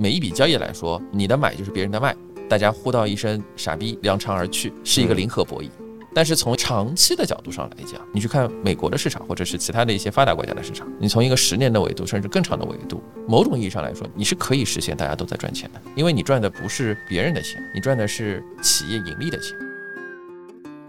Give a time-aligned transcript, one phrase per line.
[0.00, 2.16] 每一笔交易来说，你的买就是别人的卖，
[2.48, 5.68] 大家互道一声傻逼，扬长而去，是一个零和博弈。
[6.14, 19.54] 但是从长期的角度上来讲，你去看美国的市场，或者是其他的一些发达国家的市场，你从一个十年的维度，甚至更长的维度，某种意义上来说，你是可以实现大家都在赚钱的，因为你赚的不是别人的钱，你赚的是企业盈利的钱。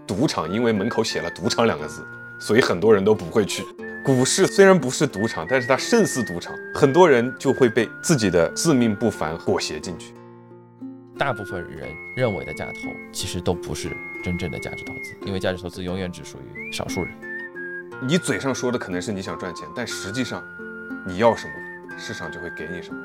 [0.06, 2.02] 赌场因为门口写了“赌场”两个字，
[2.40, 3.62] 所以很多人都不会去。
[4.04, 10.12] 股市虽然不是赌场，但是它胜似赌场，很多人就会被自己的自命不凡裹挟进去。
[11.16, 17.14] 大部分人认为的价投，其实都不是真正的价值投资，因为价值投资永远只属于少数人。
[18.02, 20.42] 你嘴上说的可能是你想赚钱，但实际上，
[21.06, 21.52] 你要什么，
[21.96, 23.00] 市场就会给你什么。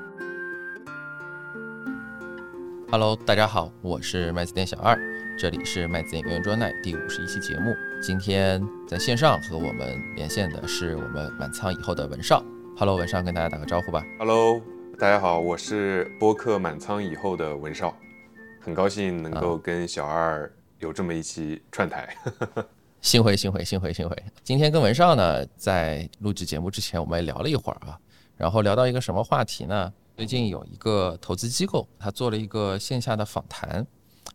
[2.90, 4.98] Hello，大家好，我是麦子店小二，
[5.38, 7.76] 这里是麦子店圆桌奈第五十一期节目。
[8.00, 12.44] 今天在线上和我们连线的是我们满仓以后的文少。
[12.78, 14.06] Hello，文少，跟大家打个招呼吧。
[14.20, 14.62] Hello，
[15.00, 17.98] 大家好，我是播客满仓以后的文少。
[18.62, 22.16] 很高兴能够跟小二有这么一期串台，
[23.02, 24.16] 幸会幸会幸会幸会。
[24.44, 27.98] 今天跟文少呢，在录制节目之前，我们也聊了一会儿啊，
[28.38, 29.92] 然后聊到一个什么话题呢？
[30.16, 33.86] 最近有一个投资机构，他做了一个线下的访谈。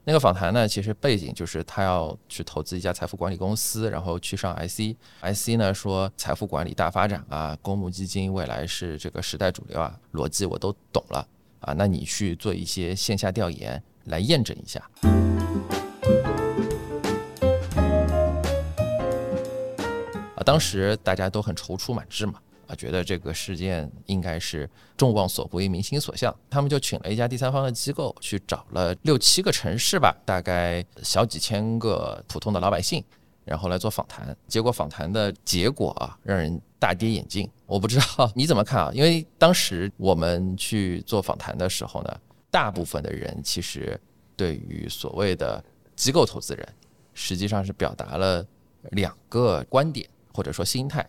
[0.04, 11.26] 那个访谈呢，其实背景就是他要去投资一家财富管理公司，然后去上 IC，IC 呢说财富管理大发展啊，公募基金未来是这个时代主流啊，逻辑我都懂了
[11.60, 13.82] 啊，那你去做一些线下调研。
[14.06, 14.80] 来验证一下
[20.34, 20.42] 啊！
[20.44, 22.34] 当时大家都很踌躇满志嘛，
[22.72, 26.34] 啊，觉得这个事件应该是众望所归、民心所向。
[26.48, 33.04] 他们就请了一家第三方的机构，去找了六七个城市吧，大概小几千个普通的老百姓，
[33.44, 34.36] 然后来做访谈。
[34.48, 37.48] 结果访谈的结果啊，让人大跌眼镜。
[37.66, 38.90] 我不知道你怎么看啊？
[38.94, 42.20] 因为当时我们去做访谈的时候呢。
[42.52, 43.98] 大部分的人其实
[44.36, 45.64] 对于所谓的
[45.96, 46.68] 机构投资人，
[47.14, 48.46] 实际上是表达了
[48.90, 51.08] 两个观点或者说心态。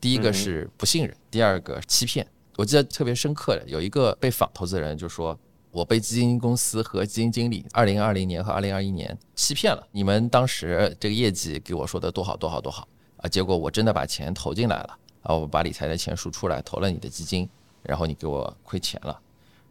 [0.00, 2.26] 第一个是不信任，第二个欺骗。
[2.56, 5.38] 我记得特别深刻的有一个被访投资人就说
[5.70, 9.86] ：“我被基金公司和基金经理二零二零年和二零二一年欺骗了。
[9.92, 17.48] 你们当时这个业绩给我说的多好多好多好啊，结果我真的把钱投进来了啊，我把理财的钱输出来投了你的基金，
[17.82, 19.20] 然后你给我亏钱了。”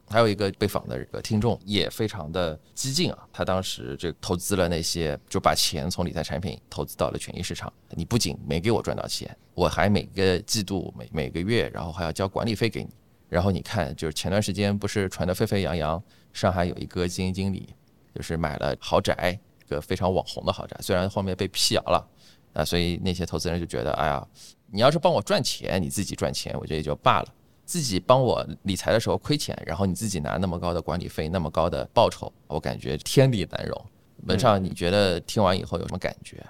[0.08, 7.72] 还有一个被访的这个听众也非常的激进啊，他当时这投资了那些，就把钱从理财产品投资到了权益市场。
[7.90, 12.90] 你不仅没给我赚到钱，我还每个季度每每个月，然后还要交管理费给你。
[13.28, 16.02] 然后你看，就是前段时间不是传得沸沸扬扬，
[16.32, 17.74] 上海有一个基金经理
[18.14, 22.08] 就是买了豪宅，一个非常网红的豪宅，虽然后面被辟谣了
[22.54, 24.26] 啊，所以那些投资人就觉得，哎呀，
[24.68, 27.34] 你要是帮我赚钱，你自己赚钱，我觉得也就罢了。
[27.66, 33.86] 自己帮我理财的时候亏钱，然后你自己拿那么高的管理费，那么高的报酬，我感觉天理难容。
[34.28, 36.44] 文少，你觉得听完以后有什么感觉？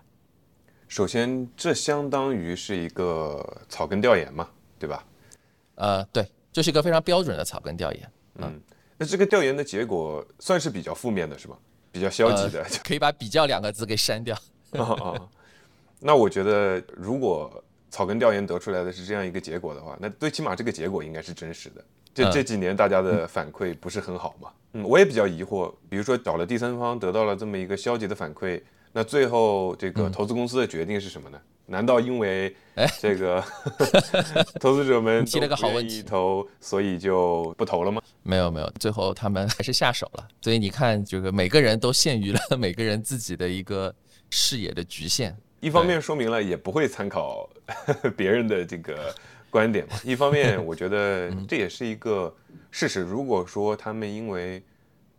[0.88, 5.04] 首先，这相当于是一个草根调研嘛，对吧？
[5.76, 8.12] 呃，对，就是一个非常标准的草根调研。
[8.36, 8.62] 嗯，
[8.98, 11.58] 那这个调研的结果算是比较负面的，是吧？
[11.92, 14.38] 比较消极的，可以把“比较”两个字给删掉。
[16.00, 17.64] 那我觉得，如果
[17.96, 21.82] 草根调研得出来的是这样一个结果的话，那最起码这个结果应该是真实的。
[22.14, 24.50] 这这几年大家的反馈不是很好嘛？
[24.74, 25.74] 嗯，我也比较疑惑。
[25.88, 28.62] 比如说找了第三方，得到了这么一个消极的反馈，
[28.92, 31.40] 那最后这个投资公司的决定是什么呢？
[31.68, 32.54] 难道因为
[33.00, 33.42] 这个
[34.60, 38.02] 投资者们提了个好问题投，所以就不投了吗？
[38.24, 40.28] 没有没有，最后他们还是下手了。
[40.42, 43.96] 所以你看，这个每个人都限于了 每个人自己的一个
[44.30, 45.34] 视野的局限。
[45.66, 47.50] 一方面说明了也不会参考
[48.16, 49.12] 别人的这个
[49.50, 52.32] 观点嘛， 一方面我觉得这也是一个
[52.70, 53.02] 事实。
[53.02, 54.64] 如果说他们因为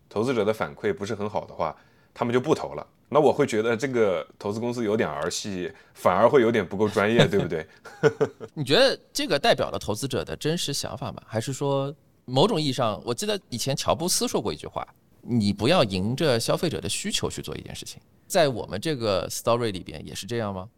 [0.08, 1.76] 投资者的反馈不是很好的话，
[2.14, 7.66] 他们就不投了，那我会觉得这个投资公司有点儿戏，反而会有点不够专业，对不对？
[8.54, 11.20] 你觉得这个代表了投资者的真实想法吗？
[11.26, 11.92] 还是说
[12.24, 14.86] 某种意义上，我记得以前乔布斯说过一句话：
[15.28, 18.00] 你不要迎着消费者的需求去做一件事情。
[18.26, 20.68] 在我们这个 story 里边也是这样吗？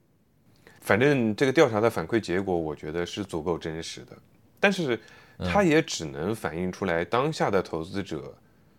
[0.81, 4.17] 反正这个调查的反馈结果，我觉得是足够真实的，
[4.61, 4.99] 但是
[5.39, 8.35] 它也只能反映出来当下的投资者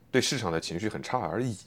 [0.10, 1.58] 对市场的情绪很差而已。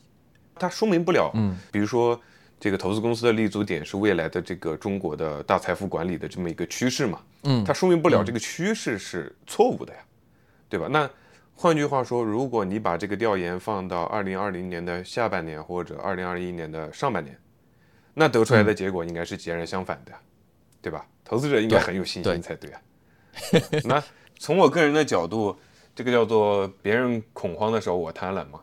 [0.55, 2.20] 它说明不了，嗯，比如说
[2.58, 10.00] 这个投资公司的立足点是未来的这个中国的大财富管理的这么一个趋势嘛，嗯，它说明不了这个趋势是错误的呀，
[10.69, 10.88] 对吧？
[10.88, 11.08] 那。
[11.62, 17.38] 换句话说，如果你把这个调研放到二零二零年的下半年或者二零二一年的上半年，
[18.14, 20.12] 那得出来的结果应该是截然相反的，
[20.80, 21.06] 对吧？
[21.24, 22.80] 投资者应该很有信心才对啊。
[23.86, 24.02] 那
[24.40, 25.56] 从我个人的角度，
[25.94, 28.60] 这个叫做别人恐慌的时候我贪婪嘛。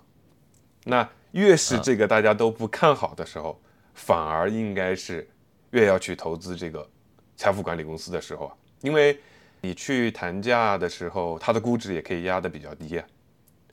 [0.83, 3.57] 那越是这个大家都不看好的时候，
[3.93, 5.25] 反而应该是
[5.71, 6.85] 越要去投资这个
[7.37, 9.17] 财富管理公司的时候啊，因为
[9.61, 13.06] 你去谈价的时候，它的估值也可以压得比较低啊。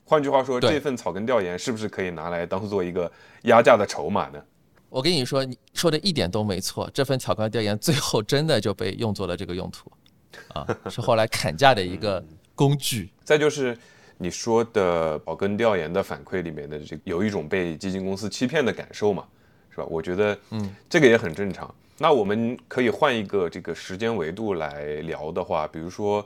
[0.03, 3.11] 换句话说，这份草根调研是不是可以拿来当做一个
[3.43, 4.41] 压价的筹码呢？
[4.89, 6.89] 我跟你说，你说的一点都没错。
[6.93, 9.91] 这份草根调研最后真的就被用作了这个用途，
[10.55, 12.23] 啊，是后来砍价的一个
[12.55, 13.09] 工具。
[13.25, 13.77] 再就是
[14.17, 19.25] 你说的草根调研的反馈里面的这有一种被基金公司欺骗的感受嘛，
[19.69, 19.85] 是吧？
[19.89, 21.73] 我觉得，嗯，这个也很正常。
[21.99, 26.25] 那我们可以换一个这个时间维度来聊的话，比如说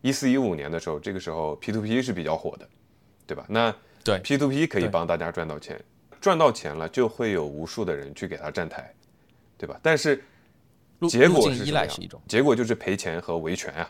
[0.00, 2.68] 一四一五年的时候，这个时候 P to P 是比较火的，
[3.26, 3.44] 对吧？
[3.48, 5.80] 那对 P to P 可以帮大家赚到钱，
[6.20, 8.92] 赚到钱了就会有无数的人去给他站台，
[9.56, 9.78] 对吧？
[9.80, 10.22] 但是
[11.08, 13.88] 结果是什么样赖是一种，结果就是赔钱和维权啊。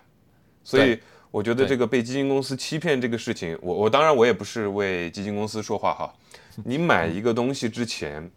[0.63, 1.01] 所以
[1.31, 6.15] 我觉得这个被基金公司欺骗这个事情，我我当然我也不是为基金公司说话哈。
[6.63, 8.31] 你买一个东西之前，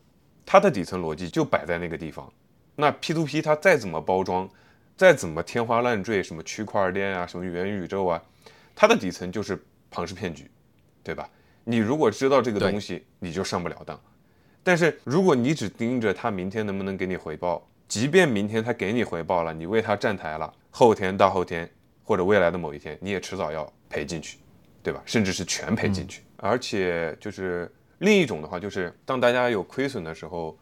[0.46, 2.32] 它的底层逻辑就摆在那个地方。
[2.76, 4.50] 那 P to P 它再怎么包装，
[4.98, 8.22] 再怎么天花乱坠，什么区块链啊，什么元宇宙啊，
[8.76, 10.50] 它的底层就是庞氏骗局，
[11.04, 11.30] 对吧？
[11.64, 14.00] 你如果知道这个东西，你就上不了当。
[14.62, 21.70] 但是如果你只盯着他明天能不能给你回报，即便明天他给你回报了，你为他站台了，后天、大后天
[22.04, 24.38] 或者未来的某一天，你也迟早要赔进去，
[24.84, 25.02] 对吧？
[25.06, 26.22] 甚至是全赔进去。
[26.38, 30.58] 而且就是另一种的话，就是当大家有亏损的时候，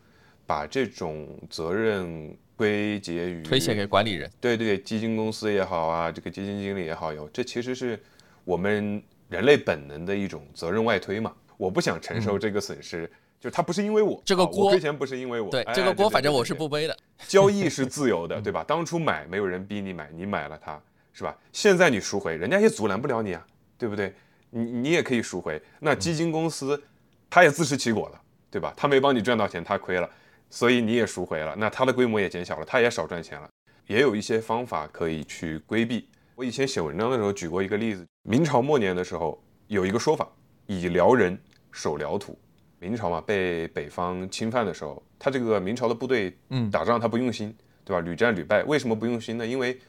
[0.46, 4.30] 把这种责任归结于推卸给管理人。
[4.40, 8.02] 对对，基金公司也好啊，这个基金经理也好，有这其实是
[8.44, 11.34] 我们人类本能的一种责任外推嘛。
[11.58, 13.10] 我不想承受这个损失，
[13.40, 16.98] 就是它不是因为我这个锅亏钱不是因为我，对哎这个锅，反正我是不背的。
[17.28, 18.64] 交易是自由的， 对吧？
[18.68, 20.82] 当初买没有人逼你买，你买了它，
[21.14, 21.38] 是吧？
[21.52, 23.46] 现在你赎回，人家也阻拦不了你啊，
[23.78, 24.14] 对不对？
[24.50, 25.62] 你你也可以赎回。
[25.80, 26.82] 那基金公司，
[27.30, 28.74] 他也自食其果了，对吧？
[28.76, 30.10] 他没帮你赚到钱，他亏了，
[30.54, 33.50] 所以你也赎回了，那它的规模也减小了，他也少赚钱了。
[33.88, 36.08] 也有一些方法可以去规避。
[36.36, 40.30] 我以前写文章的时候举过一个例子，明朝末年的时候有一个说法，
[40.68, 41.36] 以辽人
[41.72, 42.38] 守辽土。
[42.78, 47.52] 明朝嘛，被北方侵犯的时候，他这个明朝的部队，嗯打仗他不用心，
[47.84, 48.00] 对吧？
[48.02, 48.64] 屡战屡败。
[48.66, 49.48] 为什么不用心呢？
[49.48, 49.80] 因为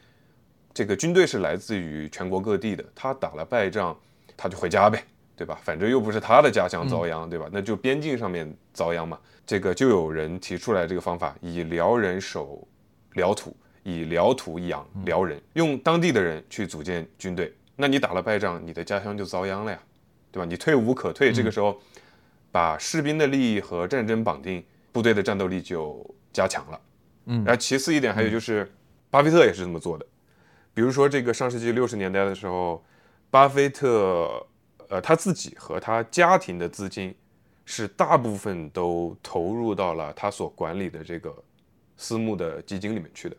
[0.73, 3.95] 这个军队是来自于全国各地的，他打了败仗，
[4.35, 5.03] 他就回家呗，
[5.35, 5.59] 对吧？
[5.63, 7.47] 反正又不是他的家乡遭殃，对吧？
[7.51, 9.19] 那就边境上面遭殃嘛。
[9.45, 12.67] 这个就有人提出来这个方法，以辽人守
[13.13, 17.53] 辽土，以辽土养辽人，用当地的人去组建军队。
[17.75, 19.79] 那你打了败仗，你的家乡就遭殃了呀，
[20.31, 20.45] 对吧？
[20.45, 21.79] 你退无可退，这个时候
[22.51, 26.79] 把士兵的利益和战争绑定，部队的战斗力就加强了。
[27.25, 28.71] 嗯然后其次一点还有就是，
[29.09, 30.05] 巴菲特也是这么做的。
[30.73, 32.83] 比如说这个上世纪六十年代的时候，
[33.29, 34.45] 巴菲特
[34.95, 37.13] 呃他自己和他家庭的资金
[37.65, 41.35] 是大部分都投入到了他所管理的这个
[41.97, 43.35] 私募的基金里面去的，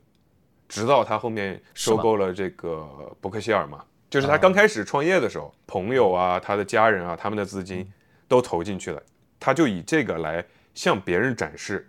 [0.68, 2.86] 直到他后面收购了这个
[3.22, 7.90] 伯克希尔嘛，就是他刚开始创业的时候，朋友啊、他的家人啊，他们的资金
[8.28, 9.02] 都投进去了，
[9.40, 10.44] 他就以这个来
[10.74, 11.88] 向别人展示，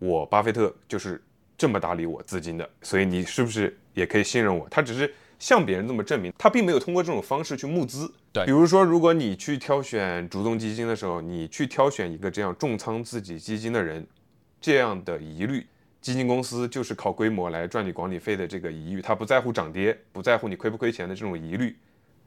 [0.00, 1.22] 我巴菲特就是
[1.56, 4.66] 这么打理我资金的，所以你是不是也可以信任我？
[4.68, 8.10] 他只是向别人这么证明，他并没有通过这种方式去募资。
[8.32, 14.06] 对比如说，如果你去挑选主动基金的时候，你去挑选一个这样重仓自己基金的人，
[14.58, 15.66] 这样的疑虑，
[16.00, 21.76] 基金公司就是靠规模来赚你管理费的这个疑虑，他不在乎涨跌，不在乎你亏不亏钱的这种疑虑，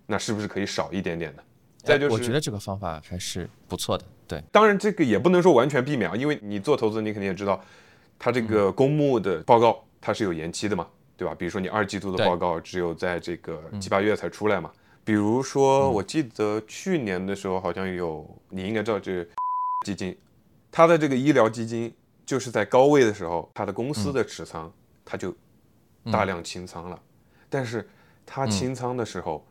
[0.06, 1.42] 那是不是可以少一点点呢？
[1.80, 4.06] 再就是，哎我觉得这个方法还是不错的。
[4.28, 7.60] 对，当然这个也不能说完全避免啊，因为你做投资，你肯定也知道，
[8.20, 11.36] 它这嗯个公募的报告它是有延期的嘛，对吧？
[11.36, 13.82] 比如说你二季度的报告只有在这个嗯。
[13.82, 14.72] 七八月才出来嘛。
[15.04, 19.26] 比如说，我记得去年的时候好像有，你应该知道这
[19.86, 20.16] 基金，
[20.70, 21.94] 它的这个医疗基金
[22.26, 24.72] 就是在高位的时候，它的公司的持仓
[25.04, 25.34] 它就
[26.12, 27.02] 大量清仓了，
[27.50, 27.90] 但是
[28.26, 29.48] 它清仓的时候，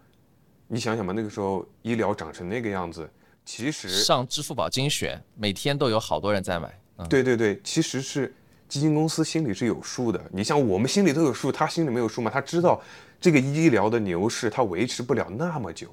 [0.68, 3.08] 你想想吧，那个时候医疗涨成那个样子，
[3.46, 6.78] 其实上支付宝精选，每天都有好多人在买。
[6.98, 8.34] 嗯，对对对，其实是
[8.68, 10.20] 基金公司心里是有数的。
[10.32, 12.30] 你像我们心里都有数，他心里没有数吗？
[12.32, 12.80] 他知道
[13.20, 15.88] 这个医疗的牛市他维持不了那么久，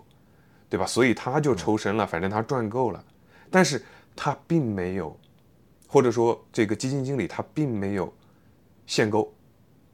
[0.70, 0.86] 对吧？
[0.86, 3.04] 所以他就抽身了，反正他赚够了。
[3.50, 3.84] 但是
[4.16, 5.16] 他并没有，
[5.88, 8.12] 或者说这个基金经理他并没有
[8.88, 9.32] 限购，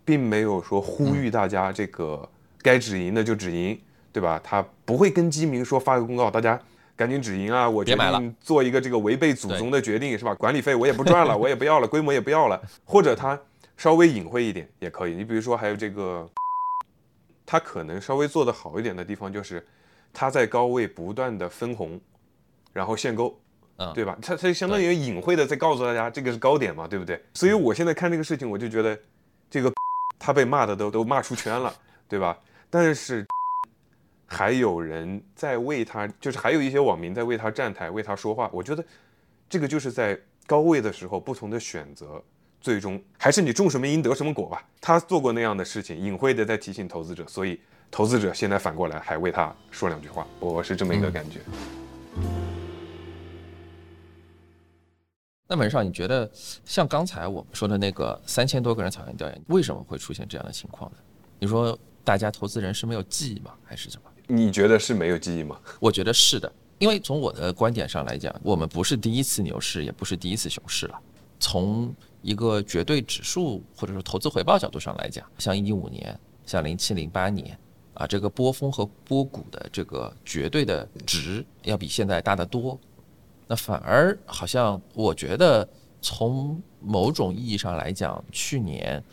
[0.06, 2.28] 并没有说呼吁大家这个
[2.62, 3.80] 该止盈的就止盈，
[4.14, 4.40] 对吧？
[4.44, 6.60] 他不会跟基民说发个公告，大家
[7.00, 7.70] 赶紧止盈啊！
[7.70, 10.36] 我决定做一个这个违背祖宗的决定，是吧？
[10.36, 13.40] 管理费我也不赚了， 我也不要了，规模也不要了，或者他
[13.78, 15.16] 稍微隐晦一点也可以。
[15.16, 16.30] 你比如说还有这个，
[17.46, 19.66] 他可能稍微做得好一点的地方就是，
[20.12, 21.98] 他在高位不断的分红，
[22.74, 23.40] 然后限购，
[23.78, 24.18] 嗯对吧？
[24.22, 27.24] 他他相当于隐晦的在告诉大家这个是高点嘛，对不对？
[27.34, 29.00] 所以我现在看这个事情，我就觉得
[29.50, 29.72] 这个
[30.20, 31.74] 他被骂的都都骂出圈了，
[32.10, 32.38] 对吧？
[32.70, 33.26] 但是
[34.30, 38.48] 还有人在为他，就是还有一些网民在为他站台，为他说话。
[38.54, 38.86] 我觉得
[39.50, 42.24] 这个就是在高位的时候不同的选择，
[42.62, 44.64] 最终还是你种什么因得什么果吧。
[44.80, 47.60] 他做过那样的事情，隐晦的在提醒投资者，所以
[47.90, 51.40] 投资者现在反过来还为他说两句话，我是这么一个感觉。
[55.48, 56.30] 那门少，你觉得
[56.64, 60.98] 像刚才我们说的那个三千多个人草原调研，为什么会出现这样的情况呢？
[61.40, 64.09] 你说大家投资人是没有记忆吗，还是什么？
[64.32, 65.60] 你觉得是没有记忆吗？
[65.80, 71.02] 我觉得是的，因为从我的观点上来讲，我们不是第一次牛市，也不是第一次熊市了。
[71.40, 77.58] 从一个绝对指数或者说投资回报角度上来讲，像一五年、像零七零八年
[77.96, 82.80] 啊，这个波峰和波谷的这个绝对的值要比现在大得多。
[83.48, 85.68] 那反而好像我觉得，
[86.04, 89.04] 从某种意义上来讲，去年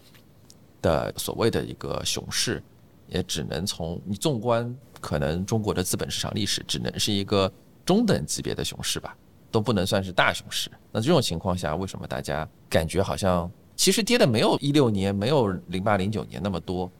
[0.82, 2.62] 的所谓的一个熊市，
[3.08, 7.50] 也只能从你纵观可能中国的资本市场历史，只能是一个
[7.84, 9.16] 中等级别的熊市吧，
[9.52, 10.68] 都不能算是大熊市。
[10.90, 16.90] 那这种情况下，为什么大家感觉好像其实跌的没有一六年、没有零八零九年那么多，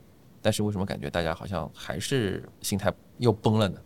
[0.41, 3.77] 但是为什么感觉大家好像还是心态又崩了呢？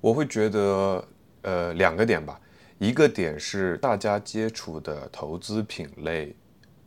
[0.00, 1.04] 我会觉得，
[1.42, 2.40] 呃，两个点吧。
[2.78, 6.36] 一个点是大家接触的投资品类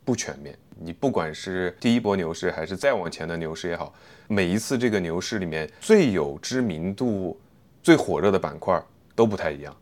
[0.02, 0.56] 不全面。
[0.78, 3.92] 你不管是第一波牛市，还是再往前的牛市也好，
[4.32, 7.36] 每一次这个牛市里面最有知名度、
[7.82, 8.80] 最火热的板块
[9.16, 9.76] 都不太一样，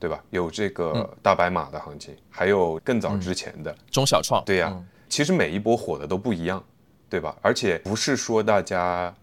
[0.00, 0.20] 对吧？
[0.30, 6.64] 有这个大白马的行情，还有更早之前的中小创，对呀、嗯其实每一波火的都不一样，
[7.08, 7.36] 对吧？
[7.42, 9.14] 而且不是说大家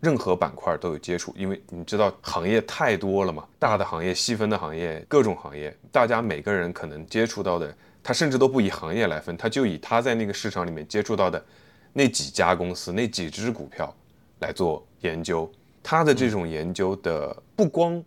[0.00, 11.44] 任何板块都有接触，因为你知道行业太多了嘛，大的行业、细分的行业、各种行业，大家每个人可能接触到的，他甚至都不以行业来分，他就以他在那个市场里面接触到的
[11.92, 13.94] 那几家公司、那几只股票
[14.40, 15.50] 来做研究。
[15.82, 18.02] 他的这种研究的不光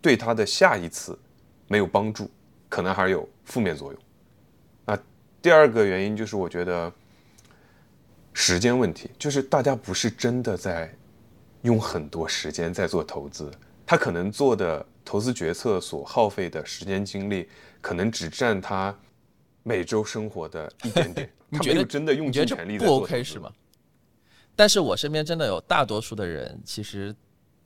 [0.00, 1.16] 对他的下一次
[1.68, 2.28] 没有帮助，
[2.68, 4.02] 可能还有负面作用。
[4.84, 4.98] 那
[5.40, 6.92] 第二个原因就是，我觉得
[8.32, 10.92] 时间问题，就是大家不是真的在
[11.62, 13.50] 用很多时间在做投资，
[13.86, 17.48] 他可能做的投资决策所耗费的时间精力，
[17.80, 18.92] 可能只占他
[19.70, 23.52] 每周生活的一点点， 你觉得真的用尽全力不做 OK 是吗？？
[24.56, 27.14] 但是我身边真的有大多数的人，其实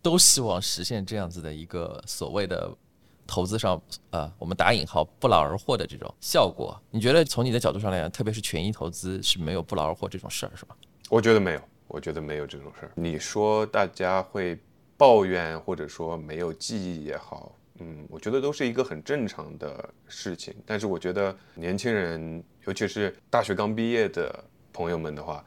[0.02, 2.70] 都希望实现这样子的一个所谓的
[3.26, 3.80] 投资上，
[4.10, 6.78] 呃，我们打引号不劳而获的这种效果。
[6.90, 10.76] 你觉得从你的角度上来讲，特别是权益投资是没有不劳而获这种事儿，是吗？
[11.08, 12.92] 我觉得没有，我觉得没有这种事儿。
[12.94, 14.58] 你说大家会
[14.98, 20.54] 抱怨，或者说没有记忆也好，嗯，我觉得都是一个很正常的事情。
[20.64, 25.44] 但是我觉得年轻人，尤其是大学刚毕业的朋友们的话，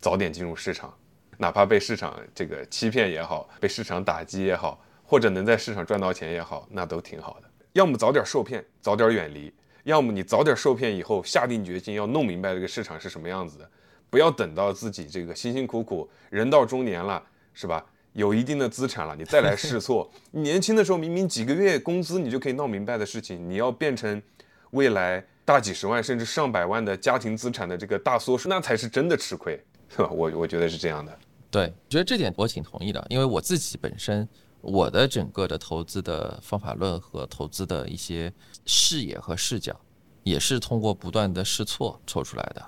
[0.00, 0.92] 早点进入市场，
[1.38, 7.48] 哪怕被市场这个欺骗也好，被市场打击也好，或者能在市场赚到钱也好，那都挺好的。
[7.74, 9.52] 要么早点受骗，早点远离；
[9.84, 13.70] 要么你早点受骗以后，下定决心要弄明白这个市场是什么样子的。
[14.10, 17.86] 不要等到自己这个辛辛苦苦人到中年了，是吧？
[18.12, 20.10] 有一定的资产了，你再来试错。
[20.32, 24.22] 你年轻的时候明明几个月工资你就可以闹明白的事情，你要变成
[24.70, 30.08] 未来大几十万甚至上百万的家庭资产的这个大缩水，那才是真的吃亏， 是吧？
[30.10, 31.18] 我我觉得是这样的。
[31.50, 34.26] 对，觉得这点我挺同意的，因为我自己本身
[34.60, 38.32] 我的整个的投资的方法论和投资的一些
[38.64, 39.78] 视野和视角，
[40.22, 42.64] 也是通过不断的试错抽出来的。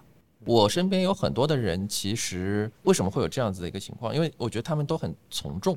[0.46, 4.14] 我身边有很多的人，其实为什么会有这样子的一个情况？
[4.14, 5.76] 因为我觉得他们都很从众。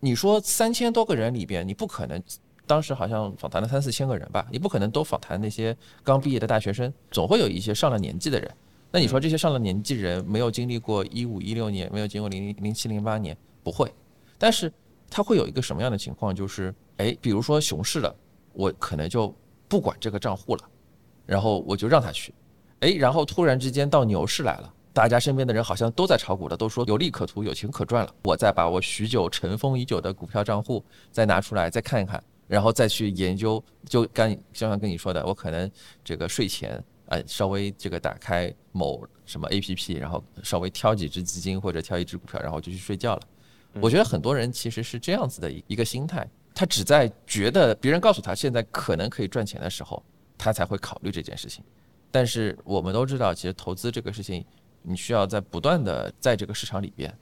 [0.00, 2.22] 你说三千多个人里边，你不可能
[2.66, 8.50] 当时好像访谈了三四千个人吧，你不可能都访谈那些刚毕业的大学生，总会有一些上了年纪的人。
[8.90, 13.92] 那你说这些上了年纪人没有经历过一五一六年，没有经过零零零七零八年，不会。
[14.38, 14.72] 但是
[15.10, 16.34] 他会有一个什么样的情况？
[16.34, 18.14] 就是哎，比如说熊市了，
[18.52, 19.34] 我可能就
[19.68, 20.62] 不管这个账户了，
[21.26, 22.32] 然后我就让他去。
[22.80, 28.14] 哎，然后突然之间到牛市来了，大家身边的人好像都在炒股了，都说有利可图，有钱可赚了。
[28.22, 33.62] 我再把我许久尘封已久的股票账户再拿出来再看一看，然后再去研究。
[33.88, 35.70] 就刚刚刚跟你说的，我可能
[36.04, 43.22] 这个睡前呃稍微这个打开某什么 A P P，然后稍微挑几只基金或者挑一只股票，然后就去睡觉了。
[43.80, 50.00] 我觉得很多人其实是这样子的一一个心态，他只在觉得别人告诉他现在可能可以赚钱的时候，
[50.36, 51.64] 他才会考虑这件事情。
[52.10, 54.44] 但是我们都知道，其实投资这个事情，
[54.82, 57.14] 你需要在不断的在这个市场里边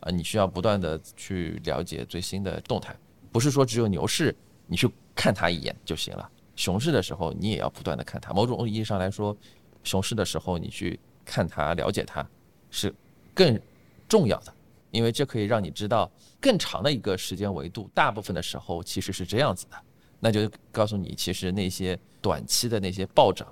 [0.00, 2.96] 啊，你需要不断的去了解最新的动态，
[3.30, 4.34] 不是说只有牛市
[4.66, 8.32] 你去看它一眼就行了，熊市的时候你也要不断的看它。
[8.32, 9.36] 某种意义上来说，
[9.84, 12.26] 熊市的时候你去看它、了解它
[12.70, 12.94] 是
[13.34, 13.60] 更
[14.08, 14.54] 重要的，
[14.90, 19.76] 因为这可以让你知道更长的一个时间维度，大部分的时候其实是这样子的，
[20.18, 23.46] 那就告诉你，其实那些短期的那些暴涨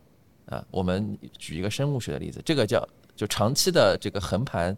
[0.49, 4.77] 啊，我们举一个生物学的例子，这个叫就长期的这个横盘。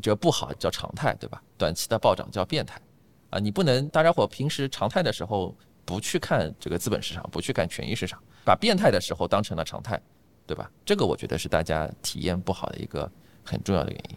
[0.00, 1.42] 这不好叫常态，对吧？
[1.58, 2.80] 短期的暴涨叫变态，
[3.28, 10.00] 啊，你不能大家伙平时常态的时候不去看这个资本市场，不去看权益市场，把变态的时候当成了常态，
[10.46, 10.70] 对吧？
[10.86, 13.08] 这个我觉得是大家体验不好的一个
[13.44, 14.16] 很重要的原因。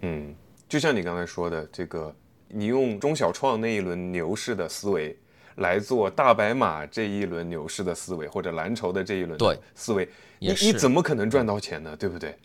[0.00, 0.34] 嗯，
[0.70, 2.12] 就像你刚才说的，这个
[2.48, 5.16] 你用中小创那一轮牛市的思维
[5.56, 10.08] 来做大白马这一轮牛市的思维，或者蓝筹的这一轮对思维，
[10.38, 11.96] 你你怎么可能赚到钱呢？
[11.96, 12.36] 对不对？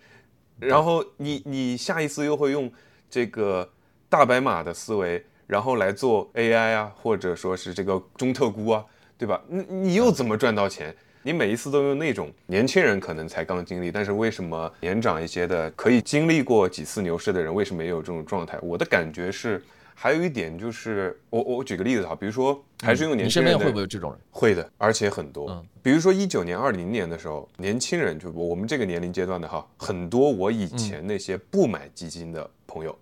[0.58, 2.72] 然后你你下一次又会用
[3.10, 3.68] 这个
[4.08, 8.84] 大白马的思维，然后来做 AI 啊，或者说是这个中特估啊，
[9.18, 9.42] 对吧？
[9.48, 10.94] 你你又怎么赚到钱？
[11.22, 18.58] 你每一次都用那种年轻人可能才刚经历，但是为什么年长一些的可以经历过几次牛市的人，为什么也有这种状态？
[18.62, 19.62] 我的感觉是。
[19.98, 24.20] 还有一点就是，我我举个例子哈，比如说还是用年轻人，身边会不会有这种人？
[24.30, 25.48] 会的，而且很多。
[25.48, 32.96] 嗯，比如说一九年、二零年的时候，年轻人就我们这个年龄阶段的哈，很多我以前那些不买基金的朋友，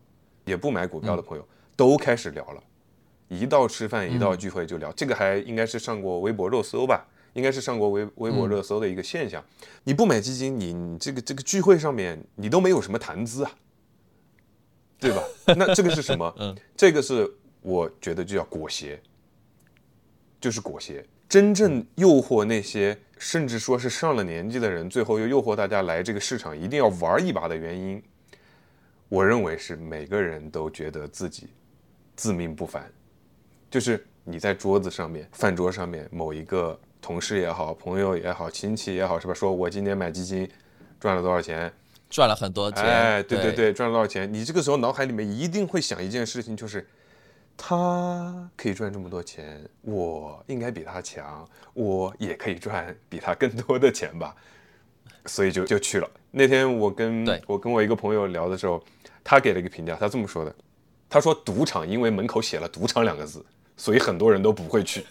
[0.44, 2.62] 也不买股票的朋友，都开始聊了。
[3.26, 7.04] 一到吃饭，一到聚会就聊，这个还应该是上过微博热搜吧？
[7.32, 9.44] 应该是上过微微博热搜的一个现象。
[9.82, 13.50] 你不买基金，你这个这个聚会上面你都没有什么谈资啊。
[14.98, 15.22] 对吧？
[15.56, 16.34] 那这个是什么？
[16.38, 17.30] 嗯，这个是
[17.62, 18.98] 我觉得就叫裹挟，
[20.40, 21.04] 就是裹挟。
[21.28, 28.00] 真正诱惑那些甚至说是上了年纪的人，最后又诱惑大家来这个市场一定要玩一把的原因，
[29.08, 31.48] 我认为是每个人都觉得自己
[32.14, 32.88] 自命不凡。
[33.70, 39.34] 就是你在桌子上面、饭桌上面，某一个同事也好、朋友也好、亲戚也好，是吧？
[39.34, 40.48] 说我今年买基金
[41.00, 41.72] 赚了多少钱？
[42.14, 44.32] 赚了很多钱，哎，对对对，赚了多少钱？
[44.32, 46.88] 你这个时候脑海里面一定会想一件事情，就是
[47.56, 54.32] 他可以赚这么多钱，我应该比他强，我也可以赚比他更多的钱吧，
[55.26, 56.08] 所以就就去了。
[56.30, 58.80] 那天我跟我跟我一个朋友聊的时候，
[59.24, 60.54] 他给了一个评价，他这么说的：
[61.10, 63.44] 他说赌场因为门口写了“赌场”两个字，
[63.76, 65.04] 所以很多人都不会去。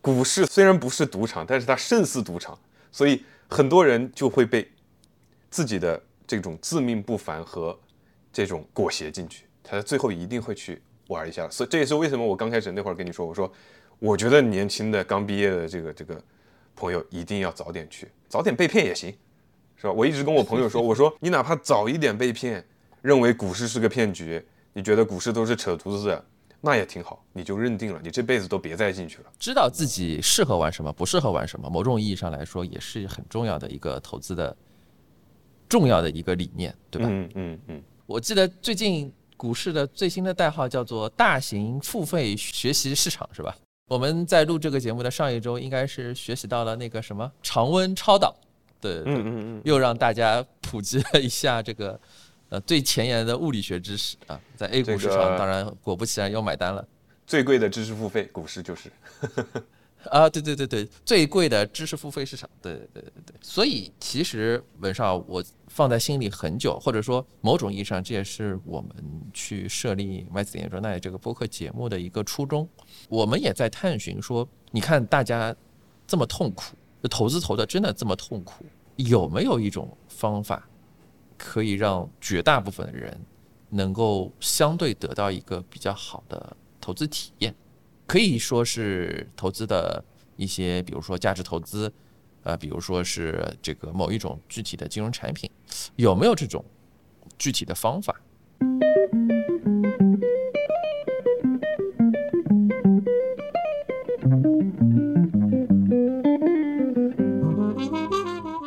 [0.00, 2.56] 股市虽然不是赌场，但是它胜似赌场，
[2.92, 4.70] 所以很多人就会被
[5.50, 6.00] 自己的。
[6.26, 7.78] 这种自命不凡和
[8.32, 11.48] 这种裹挟进去，他最后一定会去玩一下。
[11.50, 13.52] 所以这也是为什么我刚开始那会儿跟你说，我说
[13.98, 16.20] 我觉得年轻的刚毕业的这个这个
[16.74, 19.14] 朋友一定要早点去，早点被骗也行，
[19.76, 19.92] 是吧？
[19.92, 22.64] 我一直跟我朋友说，我说你哪怕早一点被骗，
[23.02, 26.24] 认为股市是个骗局，你觉得股市都是扯犊子的，
[26.60, 29.24] 那也挺好，你就认定了，你这辈子都别再进去了。
[29.38, 34.56] 知道自己适合玩什么，不适合玩什么，某种意义上来说也是很重要的一个投资的。
[35.68, 37.08] 重要的一个理念，对吧？
[37.10, 37.82] 嗯嗯嗯。
[38.06, 43.56] 我记得最近股市的最新的代号叫做“大型付费学习市场”，是吧？
[43.88, 48.34] 我们在录这个节目的上一周，应该是学习到了那个什么常温超导，
[48.80, 51.98] 对，嗯嗯嗯，又让大家普及了一下这个
[52.48, 56.86] 呃最前沿的物理学知识啊，在 A 股市场，当然果不其然又买单了。
[57.26, 58.90] 最贵的知识付费，股市就是。
[60.10, 63.34] 啊，对对对对，最贵的知识付费市场，对对对对。
[63.40, 68.90] 所以其实文少，我放在心里很久，或者说某种意义上，这也是我们
[69.32, 72.68] 去设立麦子研究奈这个播客节目的一个初衷。
[73.08, 75.54] 我们也在探寻说，你看大家
[76.06, 76.76] 这么痛苦，
[77.08, 78.64] 投资投的真的这么痛苦，
[78.96, 80.68] 有没有一种方法
[81.36, 83.18] 可以让绝大部分的人
[83.70, 87.54] 能够相对得到一个比较好的投资体验？
[88.06, 90.04] 可以说是投资的
[90.36, 91.92] 一些，比如说价值投资，
[92.42, 95.50] 呃，比如说是这个某一种具体的金融产品，
[95.96, 96.64] 有没有这种
[97.38, 98.14] 具体的方法？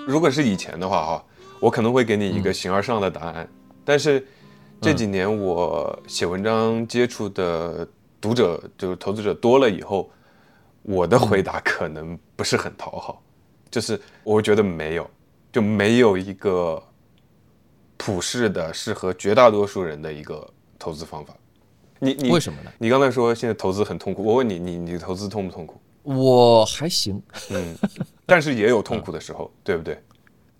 [0.08, 1.26] 如果是以前的话，哈，
[1.62, 3.48] 我可能会给你一个形而上的答案，
[3.86, 4.26] 但是
[4.82, 7.88] 这几年我写文章接触的。
[8.20, 10.10] 读者就是投资者多了以后，
[10.82, 13.22] 我的回答可能不是很讨好，
[13.70, 15.10] 就是我觉得没有，
[15.52, 16.82] 就没有一个
[17.96, 20.48] 普世的适合绝大多数人的一个
[20.80, 21.36] 投资方法。
[22.00, 22.72] 你你为什么呢？
[22.78, 25.80] 你刚才说现在投资很痛苦，我问你，你你投资痛不痛苦？
[26.04, 27.76] 我还行，嗯，
[28.26, 30.02] 但是也有痛苦的时候， 对不对？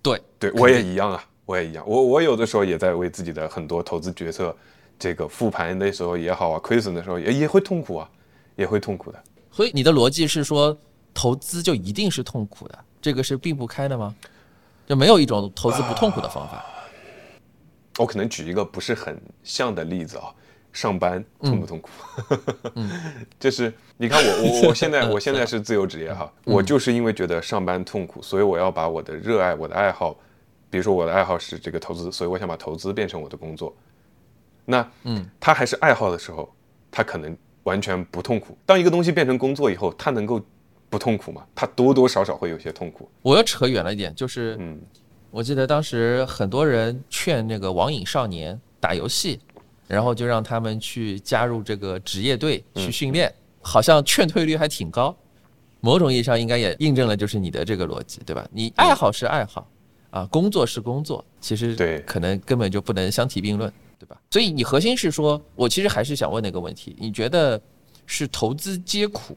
[0.02, 4.54] 对对，我也一样啊，我也一样，我我有的时候也在为自己的很多投资决策。
[4.98, 8.10] 这个复盘的时候也好啊，亏损的时候也也会痛苦啊，
[8.56, 9.22] 也会痛苦的。
[9.50, 10.76] 所以你的逻辑是说，
[11.14, 14.14] 投资就一定是痛苦的，这个是避不开的吗？
[14.86, 16.64] 就没有一种投资不痛苦的方法？
[17.98, 20.32] 我可能举一个不是很像的例子啊，
[20.72, 21.90] 上班痛不痛苦？
[22.74, 22.90] 嗯，
[23.38, 30.16] 就是你看我我我现在我现在是自由职业哈，我就是因为觉得上班痛苦，所以我要把我的热爱、我的爱好，
[30.70, 33.74] 比如说我的爱好是这个投资，所以我想把投资变成我的工作。
[34.70, 36.46] 那嗯，他还是爱好的时候，
[36.90, 38.56] 他可能完全不痛苦。
[38.66, 40.38] 当一个东西变成工作以后，他能够
[40.90, 41.42] 不痛苦吗？
[41.54, 43.08] 他多多少少会有些痛苦。
[43.22, 44.78] 我又扯远了一点，就是嗯。
[45.30, 49.38] 我记得当时很多人劝那个网瘾少年打游戏，
[49.86, 55.14] 然后就让他们去加入这个职业队去训练，好像劝退率还挺高。
[55.80, 58.48] 某种意义上应该也印证了就是你的这个逻辑，对吧？
[58.50, 59.68] 你爱好是爱好，
[60.10, 64.20] 啊，工作是工作，其实对，可能根本就不能相提并论，对吧？
[64.30, 67.60] 所以你核心是说，我其实还是想问那个问题：你觉得
[68.06, 69.36] 是投资皆苦，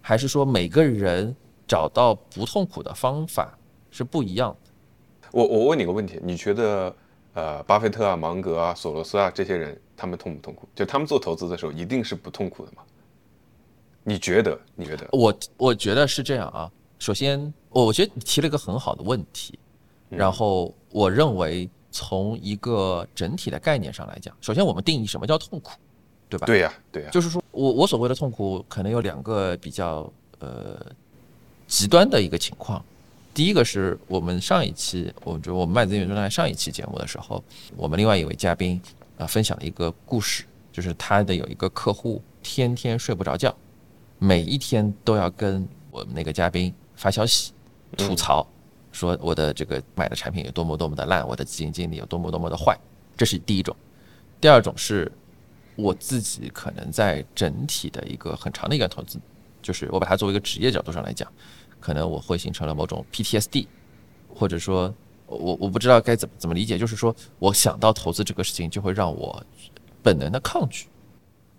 [0.00, 1.34] 还是说每个人
[1.66, 3.56] 找到不痛苦的方法
[3.90, 5.28] 是不一样的？
[5.32, 6.94] 我我问你个问题，你觉得
[7.34, 10.66] 呃，巴菲特啊、芒格啊、索罗斯啊这些人，他们痛不痛苦？
[10.74, 12.82] 就他们做投资的时候，一定是不痛苦的吗？
[14.02, 14.58] 你觉得？
[14.74, 15.06] 你觉得？
[15.12, 16.70] 我我觉得是这样啊。
[16.98, 19.58] 首先，我我觉得你提了一个很好的问题，
[20.08, 25.72] 然后我认为从一个整体的概念上来讲，首先我们定义什么叫痛苦，
[26.28, 26.46] 对吧？
[26.46, 27.10] 对呀，对呀。
[27.10, 30.84] 就是说我我所谓的痛苦，可能有两个比较呃
[31.66, 32.84] 极端的一个情况。
[33.34, 37.42] 第一个是我们上一期，我觉得我们麦子云中在上一期节目的时候，
[37.76, 38.80] 我们另外一位嘉宾
[39.16, 43.54] 啊分享了一个故事，就是他的有一个客户天天睡不着觉，
[44.18, 47.52] 每一天都要跟我们那个嘉宾发消息
[47.96, 48.44] 吐槽，
[48.92, 52.78] 说我的这个买的产品有多么多么的烂，我的基金经理有多么多么的坏，
[53.16, 53.74] 这是第一种。
[54.40, 55.10] 第二种是
[55.76, 59.20] 我自己可能在整体的一个很长的一个投资，
[59.60, 61.30] 就是我把它作为一个职业角度上来讲。
[61.80, 63.68] 可能我会形成了某种 PTSD，
[64.34, 64.92] 或者说，
[65.26, 69.40] 我我不知道该怎么怎么理解，就是说我想到投资这个事情，就会让我
[70.02, 70.88] 本能的抗拒。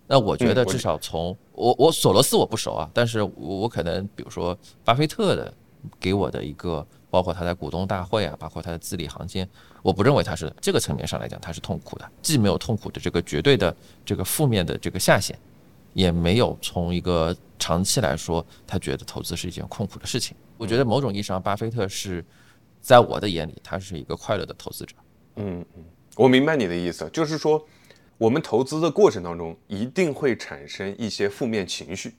[0.07, 5.53] 那我觉得至少从我我索罗斯我不熟啊，但是我我可能比如说巴菲特的
[5.97, 9.47] 给我的一个，包括他在股东大会啊，包括他的字里行间，
[9.81, 15.37] 我不认为他是这个层面上来讲他是痛苦的，既没有痛苦的这个绝对的这个负面的这个下限。
[15.93, 20.37] 也没有从一个长期来说，他觉得投资是一件痛苦的事情。
[20.55, 22.23] 我觉得某种意义上，巴菲特是
[22.79, 24.95] 在我的眼里，他是一个快乐的投资者。
[25.37, 25.83] 嗯嗯，
[26.15, 27.65] 我明白你的意思，就是说，
[28.19, 32.13] 我们投资的过程当中一定会产生一些负面情绪，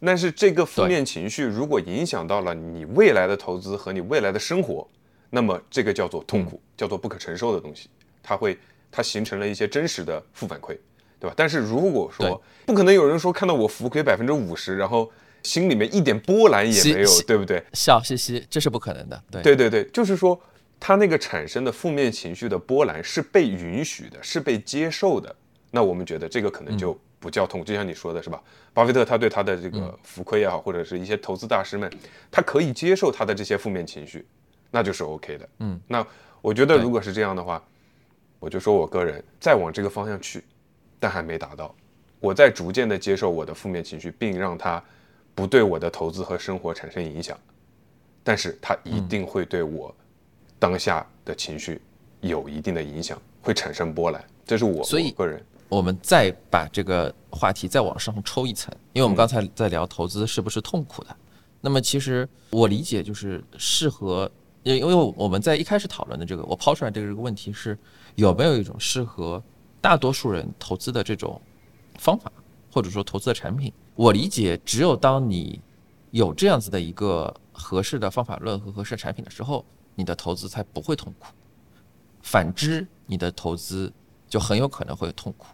[0.00, 4.86] 但是这个负面情绪如果影响到了你未来的投资和你未来的生活，
[5.30, 7.88] 那么这个叫做痛苦，叫做不可承受的东西，
[8.22, 8.58] 它会
[8.90, 10.76] 它形成了一些真实的负反馈。
[11.20, 11.34] 对吧？
[11.36, 17.62] 但是如果说不可能有人说看到我浮亏百分之五十，然后心里面一点波澜也没有，对不对？
[17.74, 19.22] 笑嘻嘻，这是不可能的。
[19.30, 20.40] 对对对对，就是说
[20.78, 25.36] 他那个产生的负面情绪的波澜是被允许的，是被接受的。
[25.70, 28.42] 那我们觉得这个可能就不叫痛，就像你说的是吧？
[28.74, 31.88] 巴菲特他对他的这个浮亏也好，或者是一些投资大师们，
[32.32, 34.26] 他可以接受他的这些负面情绪，
[34.70, 35.48] 那就是 OK 的。
[35.58, 36.04] 嗯，那
[36.40, 37.62] 我觉得如果是这样的话，
[38.40, 40.42] 我就说我个人再往这个方向去。
[41.02, 41.74] 但还没达到，
[42.18, 44.84] 我在逐渐的接受我的负面情绪，并让它
[45.34, 47.38] 不对我的投资和生活产生影响，
[48.22, 49.94] 但是它一定会对我
[50.58, 51.80] 当下的情绪
[52.20, 54.22] 有一定的影响，会产生波澜。
[54.44, 55.42] 这是我所以个人。
[55.70, 61.16] 我们再把这个话题再往上抽一层，因为我们刚才在聊投资是不是痛苦的，
[61.62, 64.30] 那么其实我理解就是适合，
[64.64, 67.78] 因因为我们在一开始讨论的这个，我抛出来这个问题是
[68.16, 69.42] 有没有一种适合。
[69.82, 71.40] 大多数人投资的这种
[71.96, 72.30] 方法，
[72.70, 75.58] 或者说投资的产品，我理解，只有当你
[76.10, 81.28] 有这样子的一个合适的方法论和合适的产品的时候，你的投资才不会痛苦。
[82.20, 83.90] 反之，你的投资
[84.28, 85.46] 就很有可能会痛苦，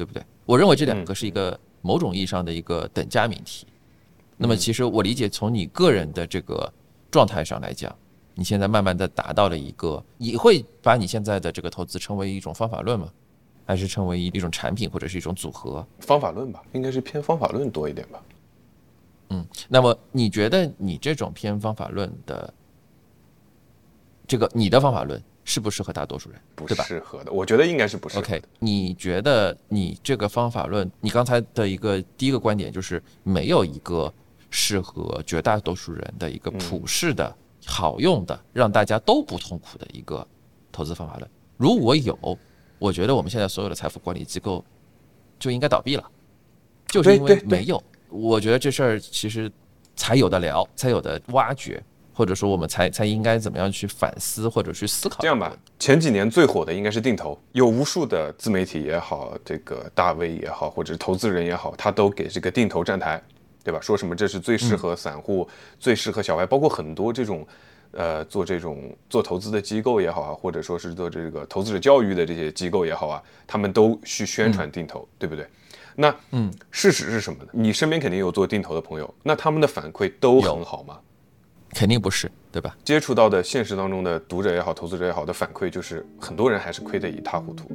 [0.00, 0.24] 对不对？
[0.46, 3.66] 我认为这两个是一个某种意义上的一个等价命题。
[4.38, 6.72] 那么，其实我理解，从你个人的这个
[7.10, 7.94] 状态上来讲，
[8.34, 13.12] 你现在慢慢的达到了一个，你会把你现在的这个投资称为一种方法论吗？
[13.66, 18.22] 还是称为一一种产品或者是一种组合方法论吧，应该是偏方法论多一点吧。
[19.28, 22.54] 嗯，那么你觉得你这种偏方法论的
[24.26, 26.40] 这个你的方法论适不适合大多数人？
[26.54, 28.20] 不适合的，我觉得应该是不适合。
[28.20, 34.12] OK，你觉得你这个方法论，你刚才的一个第一个观点就是没有一个
[34.50, 37.34] 适合绝大多数人的一个普世的
[37.66, 40.24] 好用的，让大家都不痛苦的一个
[40.70, 41.28] 投资方法论。
[41.56, 42.16] 如果有。
[42.80, 44.64] 我觉得我们现在所有的财富管理机构
[45.38, 46.10] 就应该倒闭了，
[46.86, 47.78] 就是因为没有。
[48.08, 49.52] 我觉得这事儿其实
[49.94, 55.18] 才有的聊，才有的挖掘，或者说我们才才应该怎么样去反思或者去思考。
[55.20, 63.22] 这样吧，前几年最火的应该是定投，有无数的自媒体也好，这个大 V 也好，或者是投资人也好，他都给这个定投站台，
[63.64, 63.80] 对吧？
[63.80, 67.46] 说什么这是最适合散户、最适合小白，包括很多这种。
[67.92, 75.44] 呃，做这种做投资的机构也好啊，或者说是做这个投资者教育的这些机构也好啊，他们都去宣传定投，对不对？
[75.96, 77.50] 那嗯，事实是什么呢？
[77.52, 81.00] 你身边肯定有做定投的朋友，那他们的反馈都很好吗？
[81.74, 82.76] 肯定不是，对吧？
[82.84, 87.70] 接触到的现实当中的读者也好，投资者也好的反馈就是，很多人还是亏得一塌糊涂。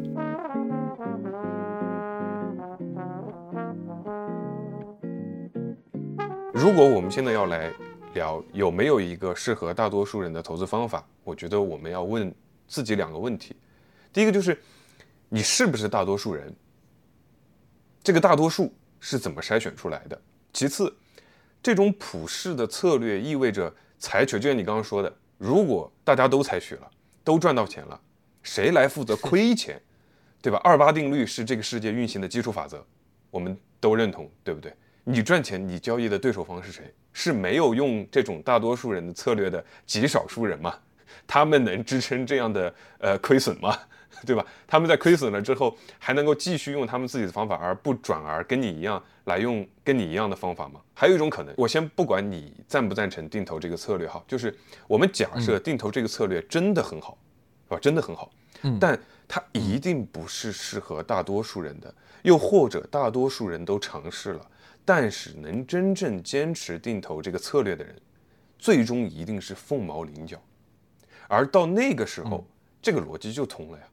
[6.53, 7.71] 如果我们现在要来。
[8.15, 11.05] 聊有没有一个适合大多数人的投资方法？
[11.25, 12.33] 我觉得我们要问
[12.65, 13.53] 自己两个问题。
[14.13, 14.57] 第一个就是
[15.27, 16.55] 你是不是大多数人？
[18.01, 20.17] 这个大多数是怎么筛选出来的？
[20.53, 20.95] 其次，
[21.61, 26.89] 这种普世的策略意味着采取，就像你刚刚说的，如果大家都采取了，
[27.23, 27.99] 都赚到钱了，
[28.43, 29.81] 谁来负责亏钱？
[30.41, 30.59] 对吧？
[30.63, 32.85] 二八定律是这个世界运行的基础法则，
[33.31, 34.71] 我们都认同，对不对？
[35.03, 36.93] 你赚钱，你交易的对手方是谁？
[37.13, 40.75] 是没有用这种大多数人的策略的极少数人吗？
[41.25, 43.75] 他们能支撑这样的呃亏损吗？
[44.25, 44.45] 对吧？
[44.65, 50.81] 他们在亏损了之后，还能够继续用他们自己的方法，而不转而跟你一样来用跟你一样的方法吗？
[50.93, 54.53] 还有一种可能，我先不管你赞不赞成定投这个策略哈，就是
[54.87, 57.17] 我们假设定投这个策略真的很好，
[57.67, 57.79] 是吧？
[57.79, 58.31] 真的很好，
[58.63, 64.45] 嗯，但它一定不是适合大多数人的，又或者大多数人都尝试了。
[64.87, 67.95] 但是能真正坚持定投这个策略的人，
[68.59, 70.39] 最终一定是凤毛麟角。
[71.27, 72.45] 而到那个时候，
[72.83, 73.83] 这个逻辑就通了呀。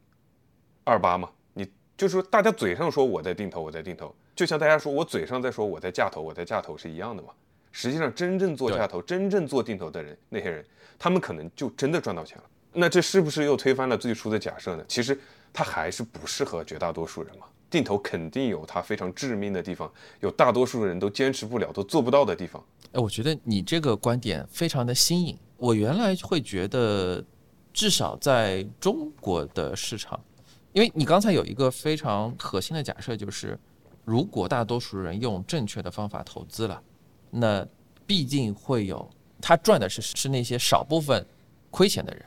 [0.84, 1.64] 二八嘛，你
[1.96, 7.30] 就是说大家嘴上说我在定投，我在定投，就像大家说我嘴上在说我在价投，我在价投是一样的嘛。
[7.70, 10.64] 实际上，真正做价投、真正做定投的人，那些人，
[10.98, 12.44] 他们可能就真的赚到钱了。
[12.74, 14.84] 那这是不是又推翻了最初的假设呢？
[14.86, 15.18] 其实
[15.52, 17.46] 它还是不适合绝大多数人嘛。
[17.70, 19.90] 定投肯定有它非常致命的地方，
[20.20, 22.62] 有大多数人都坚持不了、都做不到的地方。
[22.92, 25.38] 哎，我觉得你这个观点非常的新颖。
[25.56, 27.24] 我原来会觉得，
[27.72, 30.22] 至少在中国的市场，
[30.72, 33.58] 因为你刚才有一个非常核心的假设，就是
[34.04, 36.82] 如果大多数人用正确的方法投资了，
[37.30, 37.66] 那
[38.06, 39.08] 必定会有
[39.40, 41.24] 他赚的是是那些少部分
[41.70, 42.24] 亏钱的人。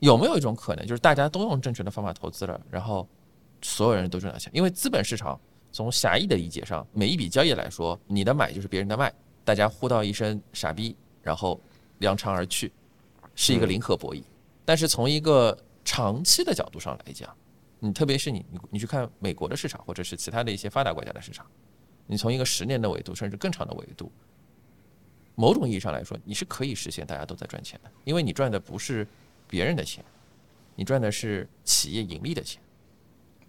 [0.00, 3.06] 有没有一种可能，就是大家都用正确的方法投资了，然后？
[3.62, 5.40] 所有人都赚到钱，因为资本市场
[5.72, 9.12] 从狭义的理解上，每一笔交易来说，你的买就是别人的卖，
[9.46, 11.58] 大家呼道一声傻逼，然后
[12.00, 12.70] 扬长而去，
[13.34, 14.22] 是一个零和博弈。
[14.64, 17.34] 但是从一个长期的角度上来讲，
[17.86, 21.46] 你特别是你你你去看美国的市场，或者是其他的一些发达国家的市场，
[22.06, 24.10] 你从一个十年的维度，甚至更长的维度，
[25.34, 29.06] 某种意义上来说，你是可以实现大家都在赚钱的，因为你赚的不是
[29.48, 30.04] 别人的钱，
[30.74, 32.60] 你赚的是企业盈利的钱。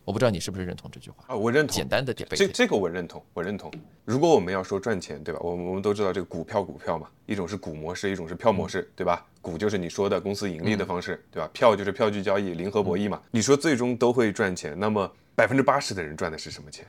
[0.07, 1.35] 我不知道你是不是认同这句话啊？
[1.35, 1.75] 我认同。
[1.75, 3.69] 简单的点，这这个我认同，我认同。
[4.05, 5.39] 如果我们要说赚钱，对吧？
[5.43, 9.25] 我们我们都知道这个股票股票嘛，一种是股模式，一种是票模式，对吧？
[9.41, 11.49] 股就是你说的公司盈利的方式，对吧？
[11.51, 13.21] 票就是票据交易，零和博弈嘛。
[13.31, 16.87] 你说最终都会赚钱，那么百分之八十的人赚的是什么钱？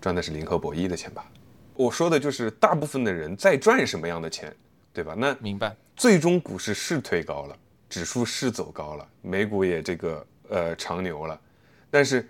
[0.00, 1.28] 赚的是零和博弈的钱吧？
[1.74, 4.54] 我说的就是大部分的人在赚什么样的钱，
[4.92, 5.16] 对吧？
[5.18, 5.74] 那明白。
[5.96, 7.56] 最终股市是推高了，
[7.88, 11.40] 指数是走高了，美股也这个呃长牛了，
[11.90, 12.24] 但是。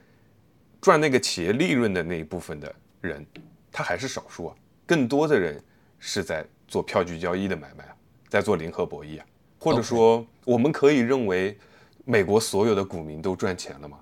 [0.81, 3.27] 赚那个企业利润的那一部分的人，
[3.71, 4.55] 他还是少数啊。
[4.87, 5.63] 更多的人
[5.99, 7.95] 是在做票据交易的买卖啊，
[8.29, 9.27] 在做零和博弈啊。
[9.59, 11.59] 或者说，我们可以认为，
[12.07, 13.99] 美国所有的股民都赚钱了吗？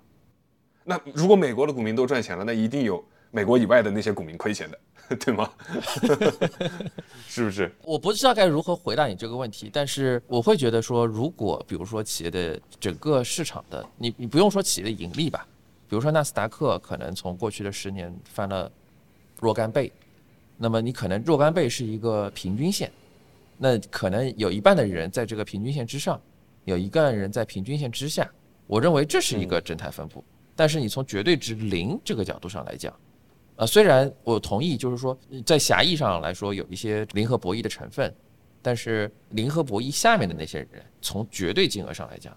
[0.85, 5.51] 那如果美国的股民都赚钱了，那一定有美国以外的那些股民亏钱的，对吗？
[7.27, 7.71] 是不是？
[7.83, 15.47] 我不知道该如何回答你这个问题，但是我会觉得说，如果比如说企业的整个市场的，你你不用说企业的盈利吧。
[15.89, 18.71] 比如说纳斯达克可能从过去的十年翻了
[19.41, 19.91] 若干倍，
[20.57, 22.93] 那么你可能若干倍是一个平均线，
[23.57, 26.21] 那可能有一半的人在这个平均线之上，
[26.65, 28.31] 有一半人在平均线之下。
[28.67, 30.23] 我认为这是一个正态分布。
[30.55, 32.93] 但是你从绝对值零这个角度上来讲，
[33.55, 38.13] 啊，虽然我同意，就是说在狭义上来说有一些零和博弈的成分，
[38.61, 42.37] 但是零和博弈下面的那些人，从绝对金额上来讲。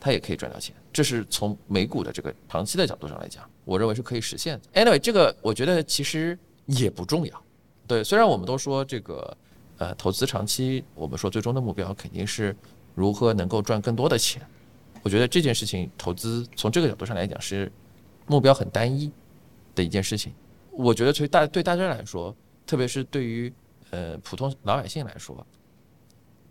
[0.00, 4.84] 它也可以赚到钱，这是从美股的这个长期的角度上来讲，我认为是可以实现的。
[4.84, 7.44] Anyway，这个我觉得其实也不重要。
[7.86, 9.36] 对，虽然我们都说这个，
[9.78, 12.54] 呃，投资长期，我们说最终的目标肯定是
[12.94, 14.40] 如何能够赚更多的钱。
[15.02, 17.70] 我觉得这件事情，投资从这个角度上来讲是
[18.26, 19.10] 目标很单一
[19.74, 20.32] 的一件事情。
[20.70, 22.34] 我觉得对大对大家来说，
[22.66, 23.52] 特别是对于
[23.90, 25.46] 呃普通老百姓来说，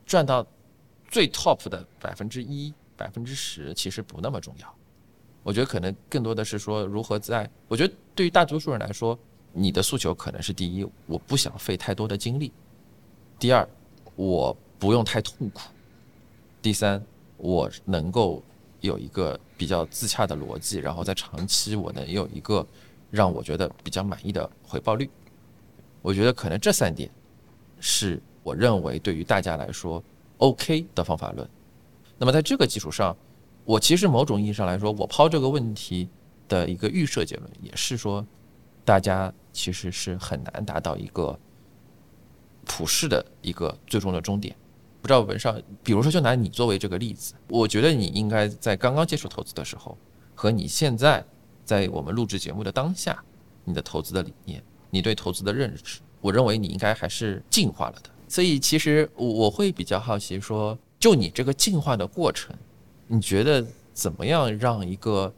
[0.06, 0.46] 赚到
[1.10, 4.76] 最 top 的百分之一、百分之十，其实不那么重要。
[5.44, 9.18] 我觉得可能更多的是说，如何在我觉得对于大多数人来说，
[9.54, 12.52] 你的诉求可能是第一，我不想费太多的精力；
[13.40, 13.66] 第二，
[14.16, 15.62] 我不用太痛苦；
[16.62, 17.02] 第三，
[17.38, 18.44] 我能够
[18.82, 22.66] 有一个比较自洽的逻辑，然后在长期我能有一个
[23.10, 25.10] 让我觉得比较满意的回报率。
[26.02, 27.10] 我觉得可能这三点
[27.80, 30.04] 是我认为对于大家来说
[30.40, 31.50] OK 的方法论。
[32.18, 33.16] 那么在这个基础上。
[33.66, 36.08] 我其实某种意义上来说，我抛这个问题
[36.48, 38.26] 的一个预设结论，也是说，
[38.86, 41.38] 大家其实是很难达到一个
[42.64, 44.56] 普世的一个最终的终点。
[45.02, 45.54] 不知道文少，
[45.84, 49.98] 比如说就拿你作为这个例子，我觉得你应该在刚刚接触投资的时候，
[50.34, 51.22] 和你现在
[51.66, 53.22] 在我们录制节目的当下，
[53.66, 58.10] 你的投资的理念，你对投资的认识，我认为你应该还是进化了的。
[58.30, 62.56] 所以其实我会比较好奇，说就你这个进化的过程。
[63.08, 65.34] 你觉得怎么样让一个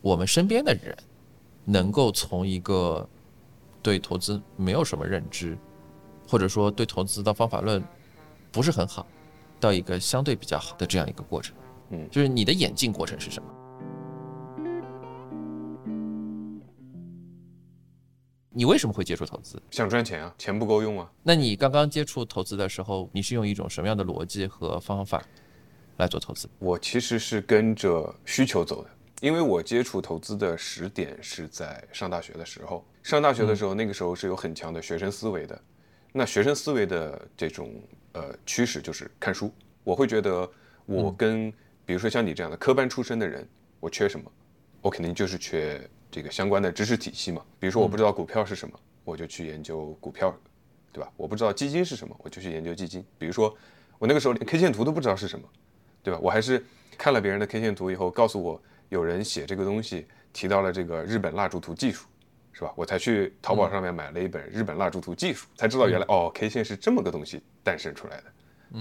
[0.00, 0.96] 我们身边的人
[1.64, 3.08] 能够从一个
[3.80, 5.56] 对投资没有什么认知，
[6.26, 7.80] 或者说对投资的方法论
[8.50, 9.06] 不是很好，
[9.60, 11.54] 到一个相对比较好的这样一个过程？
[11.90, 13.48] 嗯，就是你的演进过程是什么？
[18.56, 19.60] 你为什么会接触投资？
[19.72, 21.10] 想赚钱啊，钱不够用啊。
[21.24, 25.20] 那你刚刚接触投资的时候，你是用一种什么样的逻辑和方法？
[25.96, 28.90] 来做投资，我其实是跟着需求走的，
[29.20, 32.84] 因为我接触投资的时点是在上大学的时候。
[33.02, 35.60] 上大学的时候，那个时候是有很强的学生思维的。
[36.12, 39.52] 那学生思维的这种呃趋势就是看书。
[39.84, 40.50] 我会觉得
[40.84, 41.48] 我跟
[41.86, 44.30] 比如说像你这样的科班出身的人，我缺什么？
[44.80, 47.42] 我肯定就是缺这个相关的知识体系嘛。
[47.58, 50.32] 比如说我不知道股票是什么，我就去研究股票，
[50.92, 51.10] 对吧？
[51.16, 53.04] 我不知道基金是什么，我就去研究基金。
[53.18, 53.52] 比如说
[53.98, 55.48] 我那个时候连 K 线图都不知道是什么。
[56.04, 56.20] 对吧？
[56.22, 56.62] 我还是
[56.98, 62.06] 看了别人的 K 线图以后，告诉我有人写这个东西提到了这个日本蜡烛图技术，
[62.52, 62.70] 是吧？
[62.76, 68.24] 我才去淘宝上面买了一本《日本蜡烛图技术》，才知道原来哦，K 线是这么个东西诞生出来的。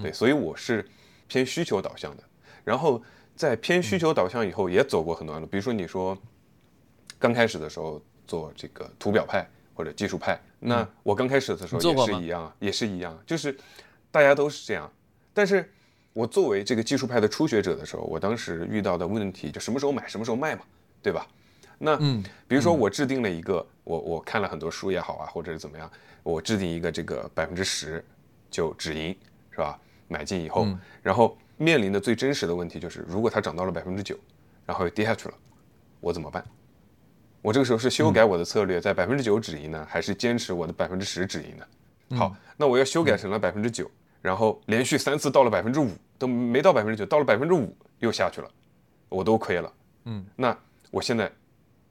[0.01, 0.85] 对，所以我是
[1.29, 2.23] 偏需求导向的。
[2.65, 3.01] 然后
[3.37, 5.45] 在偏需求导向以后，也走过很多路。
[5.45, 6.17] 比如说你说
[7.23, 13.57] 刚开始的时候做这个图表派或者技术派，那我刚开始的时候也是一样，也是一样，就是
[14.11, 14.91] 大家都是这样，
[15.33, 15.71] 但是。
[16.15, 20.61] 我作为这个技术派的初学者的时候，我当时遇到的问题就什么时候买什么时候卖嘛，
[21.01, 21.27] 对吧？
[21.79, 25.89] 那嗯，比如说我制定了一个，我我看了很多书也好啊，或者是怎么样，
[26.21, 28.05] 我制定一个这个百分之十
[28.51, 29.07] 就止盈，
[29.49, 29.79] 是吧？
[30.07, 30.67] 买进以后，
[31.01, 34.15] 然后面临的最真实的问题就是，如果它涨到了百分之九，
[34.67, 35.33] 然后又跌下去了，
[35.99, 36.45] 我怎么办？
[37.43, 42.17] 我这个时候是修改我的策略，在百分之九止盈呢，还是坚持我的百分之十止盈呢？
[42.17, 43.91] 好，那我要修改成了百分之九。
[44.21, 48.49] 然后连续三次到了百分之五都没到百分之九，到了百分之五又下去了，
[49.09, 49.73] 我都亏了。
[50.05, 50.57] 嗯，那
[50.89, 51.29] 我现在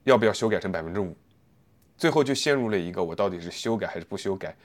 [0.05, 1.15] 要不要修改成百分之五？
[1.95, 4.55] 最后就陷入了一个我到底是修改还是不修改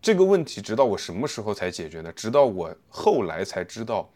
[0.00, 0.62] 这个问题。
[0.62, 2.12] 直到我什么时候才解决呢？
[2.12, 4.08] 直到我后来才知道，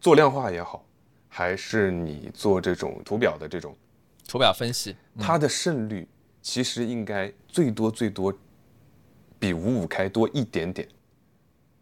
[0.00, 0.84] 做量化也好，
[1.28, 3.76] 还是你做这种图表的这种
[4.32, 6.08] 图表分析，它的胜率
[6.40, 8.32] 其实应该最多最多
[9.38, 10.88] 比五五开多一点点。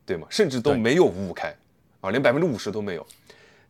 [0.04, 0.26] 对吗？
[0.28, 1.54] 甚至都没有五五开，
[2.00, 3.06] 啊，连百分之五十都没有。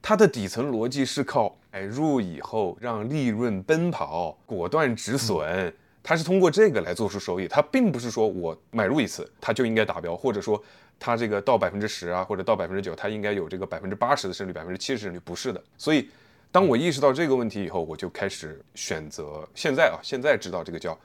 [0.00, 5.70] 它的底层逻辑是靠买入以后让利润奔跑，果断止损。
[6.02, 7.46] 它是通过这个来做出收益。
[7.46, 10.58] 它并不是说我买入一次它就应该达标，或者说
[10.98, 15.62] 它这个到百分之十啊，或者到百分之九，它应该有这个百分之八十的胜率，百分之七十胜率不是的。
[15.76, 16.08] 所以，
[16.52, 20.98] 当我意识到这个问题以后，我就开始选择现在啊，现在知道这个叫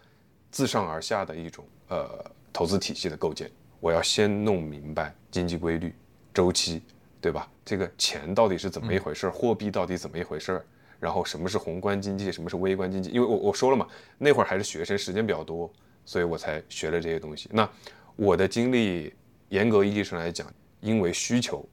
[0.49, 2.09] 自上而下的一种呃
[2.51, 3.51] 投资体系的构建。
[3.79, 5.93] 我要先弄明白经济规律、
[6.33, 6.81] 周期，
[7.21, 7.47] 对吧？
[7.63, 9.31] 这个钱到底是怎么一回事儿？
[9.31, 10.65] 货币到底怎么一回事儿？
[10.99, 13.11] 然后什么是宏观经济，什么是微观经济？
[13.11, 13.85] 因为我我说了嘛，
[14.17, 15.71] 那会儿还是学生，时间比较多，
[16.05, 17.47] 所以我才学了这些东西。
[17.51, 17.69] 那
[18.15, 19.13] 我的经历，
[19.49, 21.63] 严格意义上来讲，因为需求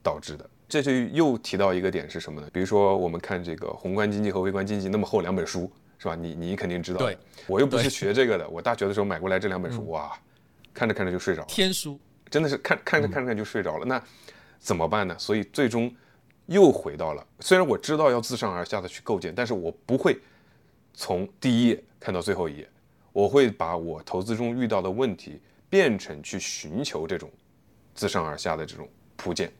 [0.00, 0.48] 导致的。
[0.68, 2.48] 这就又提到一个点是什么呢？
[2.52, 6.14] 比如说我们看这个宏观经济和微观经济那么厚两本书，是吧？
[6.14, 6.98] 你你肯定知道。
[6.98, 8.48] 对，我又不是学这个的。
[8.48, 10.12] 我大学的时候买过来这两本书，哇！
[10.74, 11.98] 看着看着就睡着了，天书
[12.28, 14.02] 真的是看看着看着看就睡着了，那
[14.58, 15.16] 怎么办呢？
[15.18, 15.90] 所以最终
[16.44, 20.18] 又回到了，虽然我知道要自上而下的去构建，但是我不会
[20.92, 22.68] 从第一页看到最后一页，
[23.12, 25.40] 我会把我投资中遇到的问题
[25.70, 27.30] 变成去寻求这种
[27.94, 28.86] 自上而下的这种
[29.16, 29.50] 铺垫，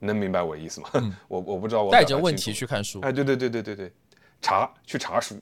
[0.00, 0.90] 能明白我意思吗？
[1.28, 3.92] 我我不知道我带着问题去看书，哎，对对对对对对，
[4.40, 5.38] 查去查书，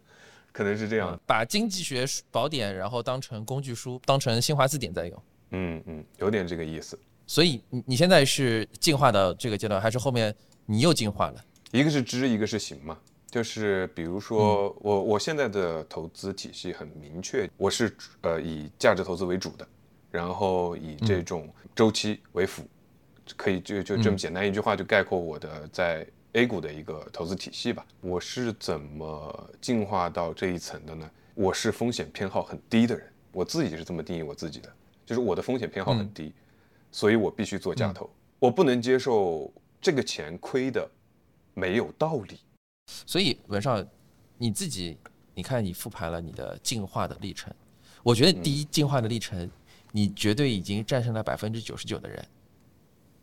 [0.52, 1.18] 可能是这样。
[1.26, 5.22] 把经济学宝典然后当成工具书，当成新华字典在用。
[5.50, 6.98] 嗯嗯，有点这个意思。
[7.26, 10.34] 所以你你现在是进化到这个阶段，还是后面
[10.66, 11.44] 你又进化了？
[11.72, 12.98] 一个是知，一个是行嘛。
[13.30, 19.66] 就是比如说我我现在的投资体系很明确，我是呃以价值投资为主的，
[20.10, 22.62] 然后以这种周期为辅，
[23.36, 27.86] 可以就就这么简单一句话就概括我的在 A 股的一个投资体系吧。
[28.00, 31.10] 我是怎么进化到这一层的呢？
[31.34, 34.72] 我是风险偏好很低的人，我自己是这么定义我自己的，
[35.06, 36.32] 就是我的风险偏好很低，
[36.92, 38.08] 所以我必须做价投，
[38.38, 40.88] 我不能接受这个钱亏的
[41.54, 42.38] 没有道理。
[43.06, 43.84] 所以文少，
[44.36, 44.96] 你自己，
[45.34, 47.52] 你看你复盘了你的进化的历程，
[48.02, 49.50] 我觉得第一进化的历程，
[49.92, 52.24] 你绝对已经战胜了百分之九十九的人。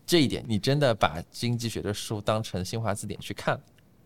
[0.05, 3.59] 这一点，你真的把经济学的书当成新华字典去看。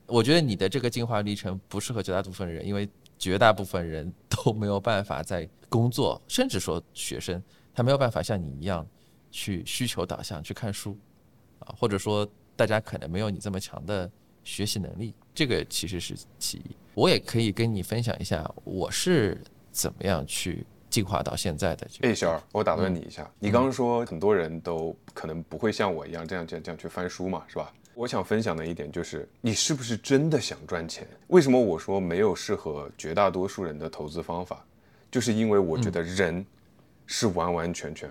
[0.07, 2.87] 我觉得你的这个进化历程不适合绝大部分人，因为
[3.17, 7.41] 绝大部分人都没有办法在工作，甚至说学生，
[7.73, 8.85] 他没有办法像你一样
[9.31, 10.95] 去需求导向去看书
[11.59, 14.09] 啊，或者说大家可能没有你这么强的
[14.43, 15.15] 学习能力。
[15.33, 19.41] 这个其实是其一，我也可以跟你分享一下我是
[19.71, 20.65] 怎么样去
[20.95, 21.85] 进化到现在的。
[22.03, 27.73] 哎，小二，我打断你一下，你刚刚说很多人都可能不会像我一样这样这样这样去翻书嘛，是吧？
[27.95, 31.05] 我想分享的一点就是，你是不是真的想赚钱？
[31.27, 34.65] 为什么我说没有适合绝大多数人的投资方法？
[35.11, 36.45] 就是因为我觉得人
[37.05, 38.09] 是完完全全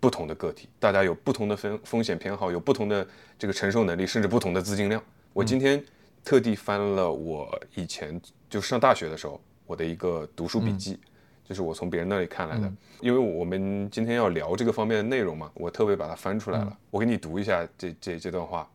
[0.00, 3.06] 不同的个体，大家有不同的风风险偏好，有不同的
[3.38, 5.00] 这个承受能力，甚至不同的资金量。
[5.32, 5.80] 我今天。
[6.26, 8.18] 特地翻了我以前
[8.48, 10.98] 就上大学的时候我的一个读书笔记，
[11.44, 12.72] 就是我从别人那里看来的。
[13.00, 16.76] 因为我们今天要聊这个方面的内容嘛，我特别把它翻出来了。
[16.90, 18.68] 我给你读一下这这这段话，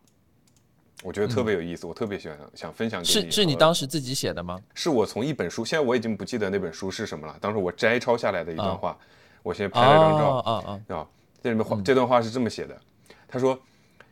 [1.02, 3.12] 我觉得特别有意思，我特别喜欢想分享给你。
[3.12, 4.60] 是是你当时自己写的吗？
[4.74, 7.36] 是我从一本书，现在我已经不记得那本书是什么了。
[7.40, 8.96] 当时我摘抄下来的一段话，
[9.42, 11.08] 我先拍了张照啊啊啊！
[11.42, 12.80] 这里面话这段话是这么写的，
[13.26, 13.58] 他说：“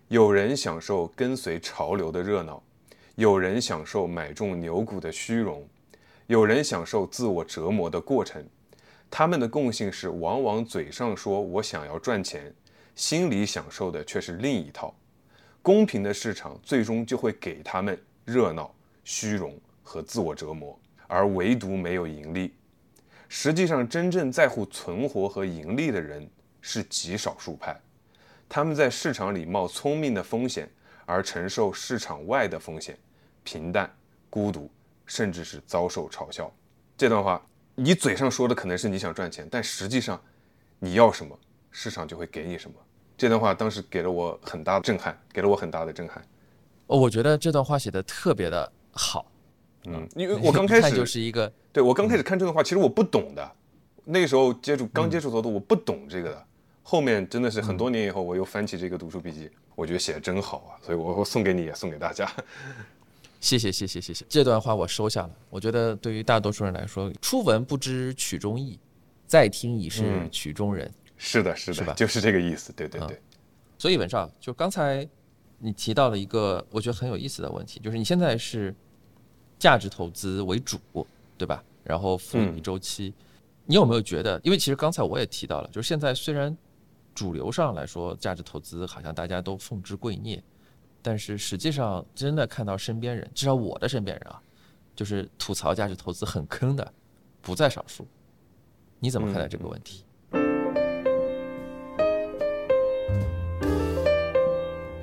[0.09, 2.63] 有人享受跟随潮流的热闹。”
[3.15, 5.67] 有人享受买中牛股的虚荣，
[6.29, 8.47] 有人享受自我折磨的过程，
[9.11, 12.53] 他们的共性是，往往嘴上说我想要赚钱，
[12.95, 14.95] 心里享受的却是另一套。
[15.63, 18.71] 公平的市场最终就会给他们热闹、
[19.05, 22.55] 虚荣和自我折磨，而唯独没有盈利。
[23.31, 26.29] 实际上，真正在乎存活和盈利的人
[26.61, 27.75] 是极少数派，
[28.47, 30.69] 他们在市场里冒聪明的风险，
[31.07, 32.99] 而承受市场外的风险。
[33.45, 33.91] 平淡、
[34.29, 34.71] 孤独，
[35.09, 36.49] 甚至是遭受嘲笑。
[36.97, 37.45] 这段话，
[37.75, 40.21] 你嘴上说的可能是你想赚钱，但实际上，
[40.79, 41.37] 你要什么，
[41.73, 42.77] 市场就会给你什么。
[43.17, 46.25] 这段话当时给了我很大的震撼，给了我很大的震撼。
[46.87, 49.27] 哦，我觉得这段话写的特别的好。
[49.87, 53.53] 嗯，因为我刚开始 就是一个，对我刚开始看这段话，其实我不懂的。
[54.05, 56.47] 那个时候接触刚接触投资，我不懂这个的。
[56.83, 62.31] 后面真的是很多年以后，我又翻起这个读书笔记，我觉得写的真好啊，所以我送给你，也送给大家。
[63.41, 65.31] 谢谢谢谢谢谢，这段话我收下了。
[65.49, 68.79] 我觉得对于大多数人来说，初闻不知曲中意，
[69.27, 70.93] 再听已是曲中人。
[71.17, 71.95] 是的，是的，是吧？
[71.95, 72.73] 就是这个意思。
[72.73, 73.21] 对对对。
[73.79, 75.09] 所以文少，就刚才
[75.59, 78.75] 你提到了一个我觉得很有意思的问题，就是你现在是
[79.57, 80.79] 价值投资为主，
[81.37, 81.63] 对吧？
[81.85, 83.15] 然后复利周期，
[83.67, 84.41] 你有没有觉得？
[84.43, 86.57] 因为其实刚才我也提到了，就是现在虽然
[87.15, 90.43] 主流上来说价值投资好像大家都奉之圭臬。
[91.01, 94.41] 但是实际上，真的看到身边人，至少我的身边人啊，
[94.95, 96.93] 就是吐槽价值投资很坑的，
[97.41, 98.07] 不在少数。
[98.99, 100.05] 你怎么看待这个问题？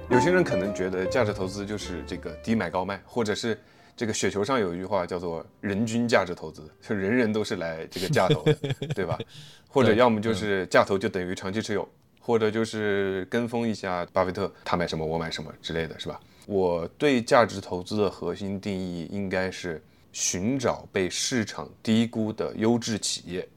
[0.10, 3.60] 有些人可能觉得价值投资就是这个低买高卖，或者是
[3.96, 8.54] 这个雪球上有一句话叫做“人均价值投资”，就人人都是来这个价投的，
[8.94, 9.18] 对吧？
[9.68, 11.88] 或者要么就是价投就等于长期持有。
[12.26, 16.20] 或者就是跟风一下巴菲特，他买什么我买什么之类的是吧？
[16.48, 19.80] 我对价值投资的核心定义应该是
[20.12, 23.48] 寻找被市场低估的优质企业，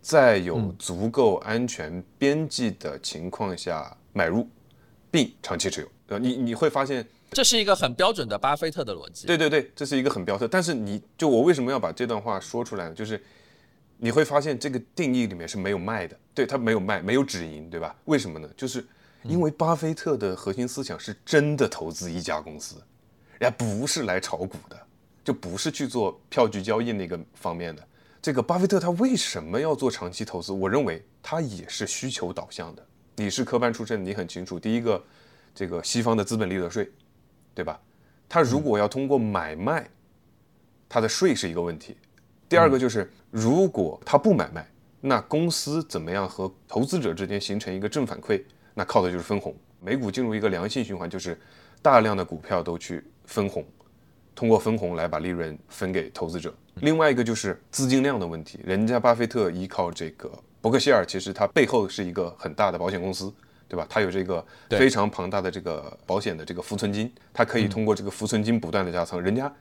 [0.00, 4.48] 在有足够安全边际的情况下买入，
[5.10, 5.88] 并长期持有。
[6.10, 9.26] 呃，你你会发现这是一个很标准的巴菲特的逻辑。
[9.26, 10.48] 对对对，这是一个很标准。
[10.48, 12.94] 但是你就我为什么要把这段话说出来呢？
[12.94, 13.20] 就是。
[14.02, 17.94] 你会发现这个定义里面是没有卖的，对他没有卖，没有止盈，对吧？
[18.06, 18.48] 为什么呢？
[18.56, 18.82] 就是
[19.22, 22.76] 因为巴菲特的核心思想是真的投资一家公司，
[23.38, 24.86] 人家不是来炒股的，
[25.22, 27.86] 就不是去做票据交易那个方面的。
[28.22, 30.50] 这个巴菲特他为什么要做长期投资？
[30.50, 32.86] 我认为他也是需求导向的。
[33.16, 35.04] 你是科班出身，你很清楚，第一个，
[35.54, 36.90] 这个西方的资本利得税，
[37.54, 37.78] 对吧？
[38.26, 39.86] 他如果要通过买卖
[40.88, 41.98] 他的税是一个问题。
[42.50, 44.66] 第二个就是，如果他不买卖，
[45.00, 48.42] 那公司怎么样和投资者之间形成一个正反馈？
[48.74, 49.54] 那靠的就是分红。
[49.80, 51.40] 美股进入一个良性循环，就是
[51.80, 53.64] 大量的股票都去分红，
[54.34, 56.52] 通过分红来把利润分给投资者。
[56.80, 60.28] 另外一个就是资金量的问题，人家巴菲特依靠这个
[60.60, 63.32] 伯克希尔，其实它背后是一个很大的保险公司，
[63.68, 63.86] 对吧？
[63.88, 69.52] 它有这个非常庞大的这个保险的这个浮存金，它可以通过这个浮存金不断的加仓，人家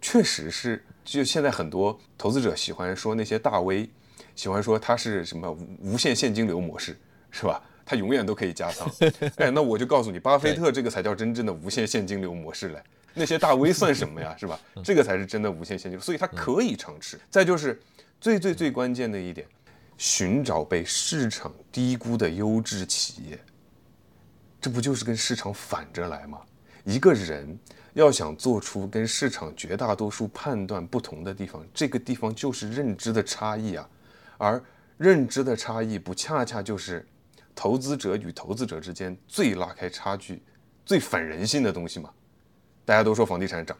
[0.00, 3.90] 确实是，就现在很多投资者喜欢说那些大 V，
[4.36, 6.96] 喜欢说它是什么无无限现金流模式，
[7.30, 7.60] 是吧？
[7.84, 8.86] 它永远都可以加仓。
[9.36, 12.82] 哎，那我就告诉你，巴菲特这个才叫真正的无限现金流模式嘞。
[13.14, 14.60] 那些大 V 算什么呀，是吧？
[14.84, 17.18] 这个才是真的无限现金流，所以它可以长持。
[17.30, 17.80] 再就是
[18.20, 19.46] 最最最关键的一点，
[19.96, 23.38] 寻找被市场低估的优质企业，
[24.60, 26.38] 这不就是跟市场反着来吗？
[26.84, 27.58] 一个人
[27.98, 33.90] 要想做出跟市场绝大多数判断不同的地方，这个地方就是认知的差异啊。
[34.36, 34.62] 而
[34.96, 37.04] 认知的差异，不恰恰就是
[37.56, 40.40] 投资者与投资者之间最拉开差距、
[40.86, 42.08] 最反人性的东西吗？
[42.84, 43.76] 大家都说房地产涨，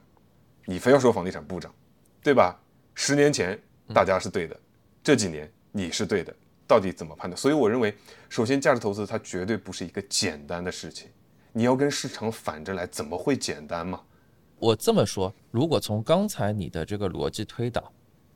[0.64, 1.72] 你非要说房地产不涨，
[2.20, 2.60] 对吧？
[2.96, 3.56] 十年前
[3.94, 4.60] 大家是对的，
[5.00, 6.34] 这几年你是对的，
[6.66, 7.36] 到底怎么判断？
[7.36, 7.96] 所以我认为，
[8.28, 11.08] 首先价值投资它绝对不是一个简单的事情，
[11.52, 14.00] 你要跟市场反着来，怎么会简单嘛？
[14.58, 17.92] 我这么说，如果从刚才你的这个逻辑推导，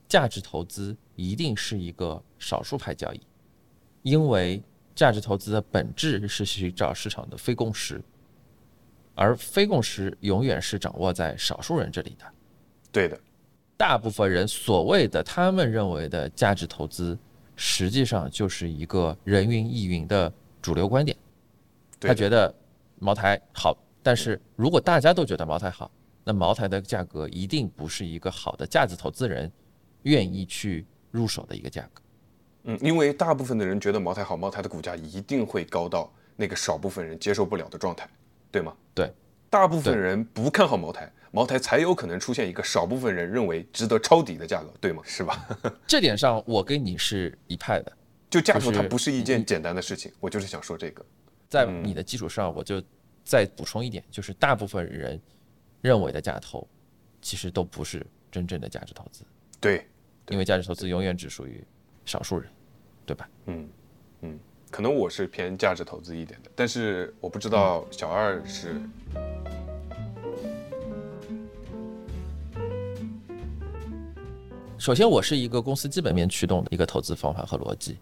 [0.08, 3.20] 价值投资一定是一个少数派交易，
[4.02, 4.62] 因为
[4.94, 8.00] 价值投资的本质是寻找市场的非共识，
[9.14, 12.24] 而非共识永远是掌握在少数人这里的。
[12.92, 13.18] 对的，
[13.76, 17.18] 大部分人所谓的他们认为的价值投资，
[17.56, 21.16] 实际上就是一个人云亦云的主流观点。
[21.98, 22.54] 他觉得
[22.98, 25.90] 茅台好，但是如果大家都觉得茅台好，
[26.24, 29.50] 那茅台的价格一定不是一个好的价值投资人
[30.02, 32.02] 愿意去入手的一个价格。
[32.64, 38.08] 嗯，因为大部分的人觉得茅台好，茅台的股价一定会高到那个少部分人接受不了的状态，
[38.50, 38.72] 对吗？
[38.94, 39.12] 对，
[39.50, 45.02] 大部分人不看好茅台，茅台才有可能出现一个少部分人认为值得抄底的价格，对吗？
[45.04, 45.48] 是吧？
[45.88, 47.92] 这点上，我跟你是一派的。
[48.30, 51.04] 就价投它不是一件简单的事情，我就是想说这个。
[51.50, 52.82] 在你的基础上，我就
[53.22, 55.20] 再补充一点，就是大部分人
[55.82, 56.66] 认为的价投，
[57.20, 59.24] 其实都不是真正的价值投资，
[59.60, 59.86] 对，
[60.28, 61.62] 因为价值投资永远只属于
[62.06, 62.48] 少数人，
[63.04, 63.28] 对吧？
[63.46, 63.68] 嗯
[64.20, 64.38] 嗯，
[64.70, 68.80] 可能我是偏价值投资一点的，但是我不知道小二是。
[74.78, 77.98] 首先，我是一个公司基本面驱动的一个投资方法和逻辑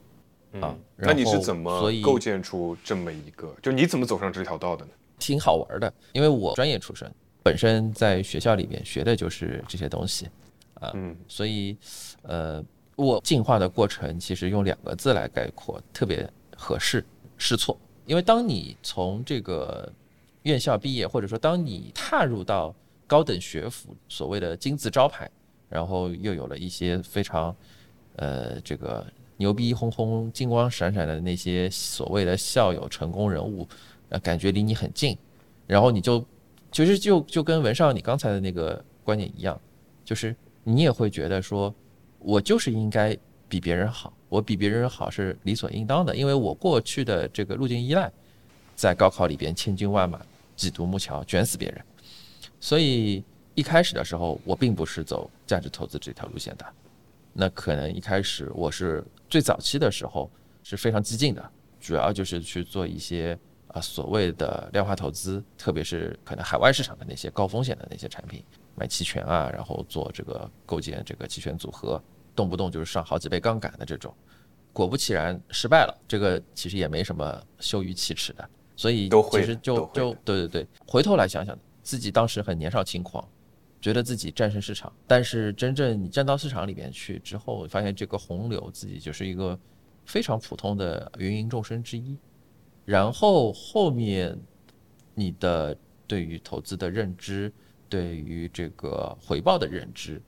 [0.60, 0.74] 啊。
[0.96, 3.54] 那你是怎么构建出这么一个？
[3.62, 4.92] 就你怎么走上这条道的呢？
[5.18, 7.10] 挺好玩的，因为我专业出身，
[7.42, 10.28] 本身在学校里面学的就是这些东西
[10.74, 11.76] 啊，嗯所以
[12.22, 12.62] 呃，
[12.96, 17.04] 我进化的过程其实用两个字来概括，特别合适，
[17.36, 17.78] 试错。
[18.06, 19.90] 因为当你从这个
[20.42, 22.74] 院校毕业，或者说当你踏入到
[23.06, 25.30] 高等学府，所谓的金字招牌，
[25.68, 27.54] 然后又有了一些非常
[28.16, 33.66] 呃这个牛逼哄哄、金光闪闪的那些所谓的校友、成功人物，
[34.08, 35.16] 呃，感觉离你很近，
[35.66, 36.24] 然后你就
[36.72, 39.60] 其实就就跟文少你刚才的那个观点一样，
[40.04, 41.74] 就是你也会觉得说，
[42.18, 43.16] 我就是应该
[43.48, 48.10] 比别人好，我比别人好是理所应当的，因为我过去的这个路径依赖，
[48.76, 50.20] 在高考里边千军万马、
[50.54, 51.84] 挤独木桥卷死别人，
[52.60, 56.64] 所以一开始的时候，我并不是走价值投资这条路线的。
[57.32, 60.30] 那可能一开始我是最早期的时候
[60.62, 61.50] 是非常激进的，
[61.80, 63.38] 主要就是去做一些
[63.72, 68.44] 啊所谓的量化投资，特别是可能海外市场的那些高风险的那些产品，
[68.74, 72.02] 买期权啊，然后做这个构建这个期权组合，
[72.34, 74.14] 动不动就是上好几倍杠杆的这种。
[74.72, 83.26] 果不其然失败了，这个其实也没什么羞于启齿的，所以其实就就对对对，回头来想想，自己当时很年少轻狂，
[83.80, 89.58] 觉得自己战胜市场，但是真正你站到市场里面去之后，发现这个洪流自己就是一个
[90.06, 92.16] 非常普通的芸芸众生之一。
[92.90, 94.36] 然后后面
[95.14, 95.76] 你的
[96.08, 97.52] 对于投资的认知，
[97.88, 100.20] 对于这个回报的认知，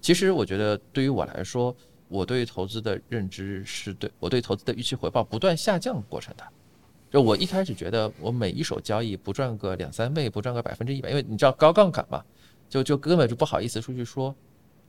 [0.00, 1.72] 其实我觉得对于我来说，
[2.08, 6.42] 我对于投资的认知是对我对投资的预期回报不断下降过程的。
[7.08, 12.20] 就我一开始觉得我每一手交易不赚个两三倍，不赚个百分之一百，因为你知道高杠杆嘛，
[12.68, 14.34] 就就根本就不好意思出去说，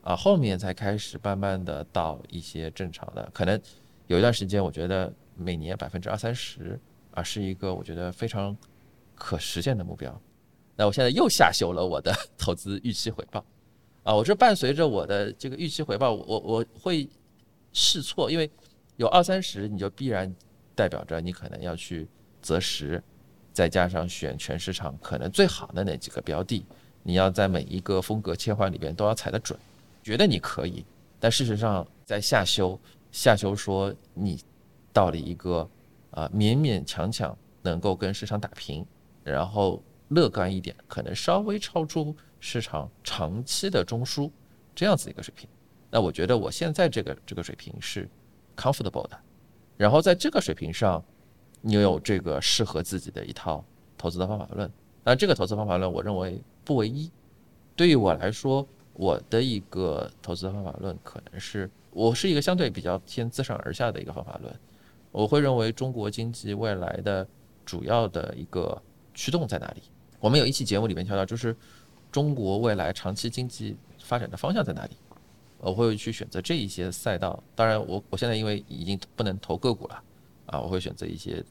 [0.01, 3.61] 啊，后面才开始慢慢的到一些正常的，可能
[4.07, 6.79] 有一段时间我觉得每年百分之二三十
[7.23, 8.55] 是一个我觉得非常
[9.15, 10.19] 可实现的目标。
[10.75, 13.43] 那我现在又下修了我的 投资预期回报，
[14.03, 17.07] 啊，我是伴随着我的这个预期回报，我我会
[17.73, 18.49] 试错，因为
[18.95, 20.33] 有二三十，你就必然
[20.75, 22.07] 代表着你可能要去
[22.41, 23.03] 择时，
[23.51, 26.65] 再加上选全市场可能最好的那几个标的，
[27.03, 29.59] 你要在每一个风格切换里边都要踩得准，
[30.01, 30.85] 觉得你可以，
[31.19, 32.79] 但事实上在下修，
[33.11, 34.39] 下修说你
[34.93, 35.69] 到了一个
[36.19, 38.85] 啊勉勉强强能够跟市场打平，
[39.23, 42.15] 然后乐观一点，可能稍微超出。
[42.41, 44.31] 市场长期的中枢
[44.73, 45.45] 这样子一个水平，
[45.91, 48.09] 那我觉得我现在这个这个水平是
[48.55, 49.19] comfortable 的，
[49.75, 51.03] 然后在这个水平上，
[51.59, 53.61] 你有这个适合自己的一套
[53.97, 54.71] 投资的方法论。
[55.03, 57.11] 那这个投资方法论，我认为不唯一。
[57.75, 64.59] 对于我来说，我的一个投资方法论可能是，我是一个相对比较偏自上而下的一个方法论。
[65.11, 67.27] 我会认为中国经济未来的
[67.65, 68.81] 主要的一个
[69.13, 69.81] 驱动在哪里？
[70.19, 71.55] 我们有一期节目里面提到，就是。
[72.11, 74.97] 中国未来长期经济发展的方向在哪里？
[75.59, 77.39] 我会去选择这一些赛道。
[77.53, 80.03] 当然，我我现在因为已经不能投个股了
[80.47, 81.45] 啊，我会选择一些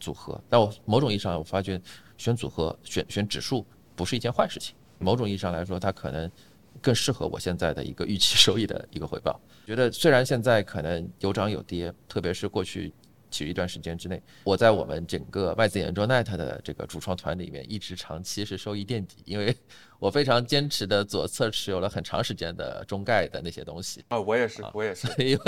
[0.00, 0.40] 组合。
[0.48, 1.78] 但我某种意义上，我发觉
[2.16, 4.74] 选组合、选选指数不是一件坏事情。
[4.98, 6.30] 某种意义上来说，它可能
[6.82, 9.40] 更适合我现在的一个预期收益的一个回报。
[9.66, 12.92] 觉得虽然现在可能有涨有跌，特别是过去。
[13.30, 19.54] 其实一段时间之内，我在我们整个外资研究 Net 的这个主创团里面，一直长期是收益垫底，因为
[19.98, 25.38] 我非常坚持的左侧持有了很长时间的中概的那些东西啊，我也是，我也是， 所以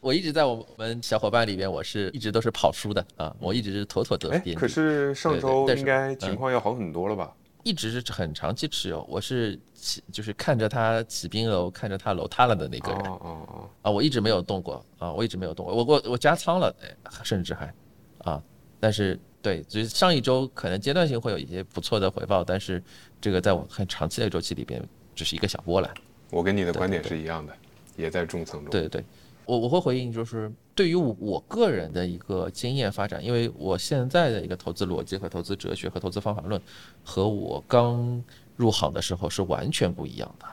[0.00, 4.54] 我一直在我们小伙伴里边，我是一直都是跑输的啊，我一直是妥妥的垫底。
[4.56, 7.32] 可是上周应该情况要好很多了吧？
[7.62, 13.00] 一直是很长期持有，我是起就是看着它起冰楼，看着它楼塌了的那个人。
[13.02, 13.70] 哦哦哦！
[13.82, 16.74] 啊，我一直没有动过啊，我一直没有动过，我我我加仓了，
[17.22, 17.72] 甚至还
[18.18, 18.42] 啊，
[18.78, 22.82] 但是对，就是上一周可能阶段性会有一些不错的回报，但是
[23.20, 24.82] 这个在我很长期的周期里边
[25.14, 25.92] 只是一个小波澜。
[26.30, 27.52] 我跟你的观点是一样的，
[27.96, 28.70] 也在中层中。
[28.70, 29.04] 对对对。
[29.50, 36.62] 我我会回应，就是对于我个人的一个经验发展，因为我现在的一个投资逻辑和投资哲学和投资方法论，
[37.02, 38.22] 和我刚
[38.54, 40.46] 入行的时候是完全不一样的，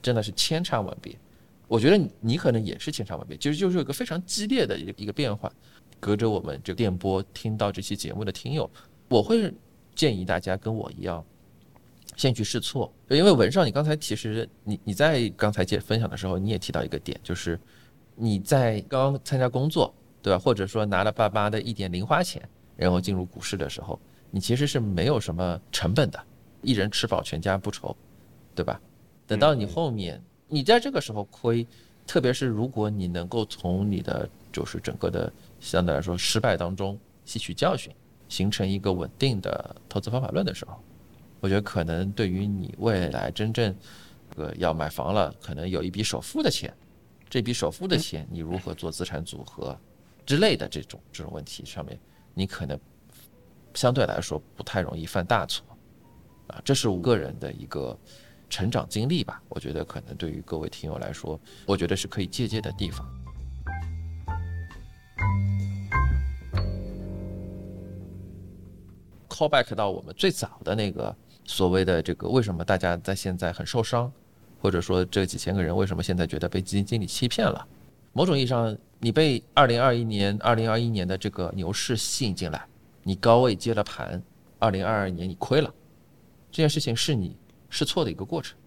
[0.00, 1.14] 真的是千差万别。
[1.66, 5.52] 我觉得你可能也是千差万别，其实就是有一个非常激烈的一个一个变化。
[6.00, 8.70] 隔着我们这电波听到这期节目的听友，
[9.08, 9.52] 我会
[9.94, 11.22] 建议大家跟我一样，
[12.16, 12.90] 先去试错。
[13.10, 17.60] 因为文少，你刚才其实你你在刚才介分享的时候，你也提到一个点，就是。
[18.20, 20.38] 你在刚刚参加工作，对吧？
[20.38, 22.42] 或者说拿了爸妈的一点零花钱，
[22.74, 23.98] 然后进入股市的时候，
[24.32, 26.20] 你其实是没有什么成本的，
[26.60, 27.96] 一人吃饱全家不愁，
[28.56, 28.80] 对吧？
[29.24, 31.64] 等到你后面，你在这个时候亏，
[32.08, 37.94] 特别是如果你能够从你的就是整个的相对来说失败当中吸取教训，
[38.28, 40.76] 形成一个稳定的投资方法论的时候，
[41.38, 43.72] 我觉得可能对于你未来真正
[44.34, 46.74] 呃要买房了，可能有一笔首付的钱。
[47.30, 49.78] 这笔首付的钱，你如何做资产组合
[50.24, 51.98] 之类的这种这种问题上面，
[52.32, 52.78] 你可能
[53.74, 55.66] 相对来说不太容易犯大错
[56.46, 56.60] 啊。
[56.64, 57.96] 这是我个人的一个
[58.48, 59.42] 成长经历吧。
[59.50, 63.06] 我觉得可能对于各位听友来说，我觉得是可以借鉴的地方。
[69.28, 71.14] call back 到我们最早的那个
[71.44, 74.10] 所谓的这个，为什么大家在现在很受伤？
[74.60, 77.66] 或者说这几千个人为什么现在觉得被基金经理欺骗了？
[78.12, 82.66] 某种意义上，你被二零二一年、二零二一年的这个牛市吸引进来，
[83.02, 84.20] 你高位接了盘，
[84.58, 85.72] 二零二二年你亏了，
[86.50, 87.36] 这件事情是你
[87.68, 88.58] 试错的一个过程。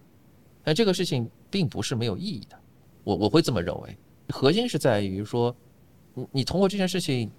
[0.64, 2.58] 但这个事情并不是没有意义的，
[3.04, 3.98] 我我会这么认为。
[4.28, 5.54] 核心是在于说，
[6.14, 7.30] 你你通过这件事情，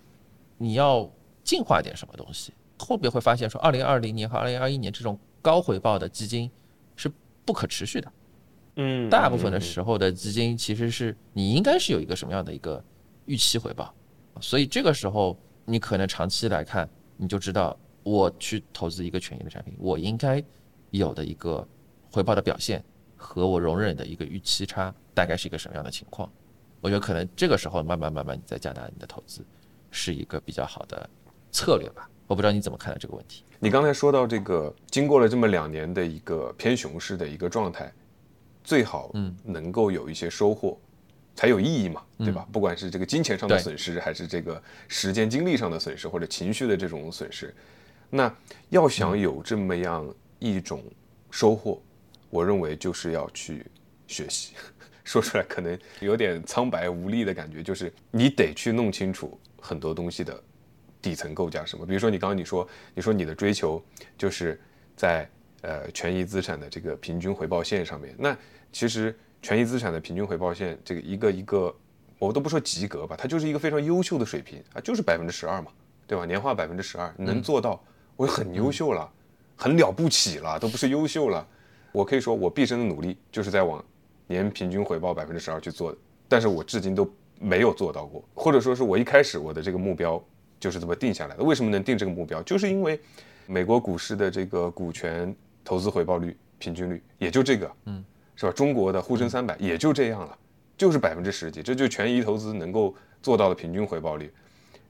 [0.57, 1.09] 你要
[1.43, 6.51] 进化点什么东西，后边会发现说，二零二零年和二零二一年这种高回报的基金
[6.95, 7.11] 是
[7.45, 8.11] 不可持续的。
[8.75, 12.83] 嗯，大部分的时候的资金其实是你应该是有一个什么样的一个
[13.25, 13.93] 预期回报，
[14.41, 20.43] 所以这个时候你可能长期来看，你就知道我去投资一个权益的产品，我应该
[20.89, 21.67] 有的一个
[22.11, 22.83] 回报的表现
[23.15, 26.27] 和我容忍的一个预期差大概是一个什么样的情况。
[26.81, 29.45] 我觉得可能这个时候慢慢慢慢你再加大你的投资，
[29.91, 31.09] 是一个比较好的
[31.51, 32.09] 策略吧。
[32.25, 33.43] 我不知道你怎么看待这个问题。
[33.59, 37.93] 你刚才说到这个，经过了这么两年的一个偏熊市的一个状态。
[38.63, 40.79] 最好嗯能够有一些收获，
[41.35, 42.47] 才有意义嘛，对吧？
[42.51, 47.53] 不管是这个金钱上的损失，还是这个时间精力上的损失，或者情绪的这种损失，
[48.09, 48.33] 那
[48.69, 50.07] 要想有这么样
[50.39, 50.83] 一种
[51.29, 51.81] 收获，
[52.29, 53.65] 我认为就是要去
[54.07, 54.53] 学习。
[55.03, 60.41] 说出来可能有点苍白无力的感觉，就是你得去弄清楚很多东西的
[61.01, 61.85] 底层构架什么。
[61.85, 63.83] 比如说你刚刚你说，你说你的追求
[64.17, 64.57] 就是
[64.95, 65.29] 在
[65.63, 68.15] 呃权益资产的这个平均回报线上面。
[68.17, 68.37] 那
[68.71, 71.75] 其实权益资产的平均回报线这个一个一个，
[72.19, 75.71] 我都不说及格吧，它就是一个非常优秀的水平啊，就是百分之十二嘛，
[76.07, 76.25] 对吧？
[76.25, 77.83] 年化百分之十二能做到，
[78.15, 79.11] 我很优秀了，
[79.55, 81.45] 很了不起了，都不是优秀了。
[81.91, 83.83] 我可以说我毕生的努力就是在往
[84.27, 85.97] 年平均回报百分之十二去做的，
[86.27, 90.23] 但是我至今都没有做到过，或者说是我一开始我的这个目标
[90.59, 91.43] 就是这么定下来的。
[91.43, 92.41] 为什么能定这个目标？
[92.43, 92.99] 就是因为
[93.45, 98.03] 美国股市的这个股权投资回报率平均率也就这个，嗯，
[98.35, 98.51] 是吧？
[98.51, 100.37] 中国的沪深三百也就这样了，
[100.77, 104.31] 就是百分之十几，这就权益投资能够做到的平均回报率。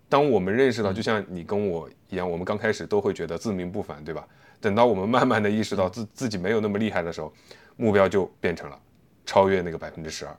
[0.10, 4.28] 当我们认识到，就像你跟我一样，我们刚开始都会觉得自命不凡，对吧？
[4.62, 7.34] 等到我们慢慢的意识到自自己没有那么厉害的时候，
[7.76, 8.80] 目标就变成了
[9.26, 10.38] 超越那个百分之十二，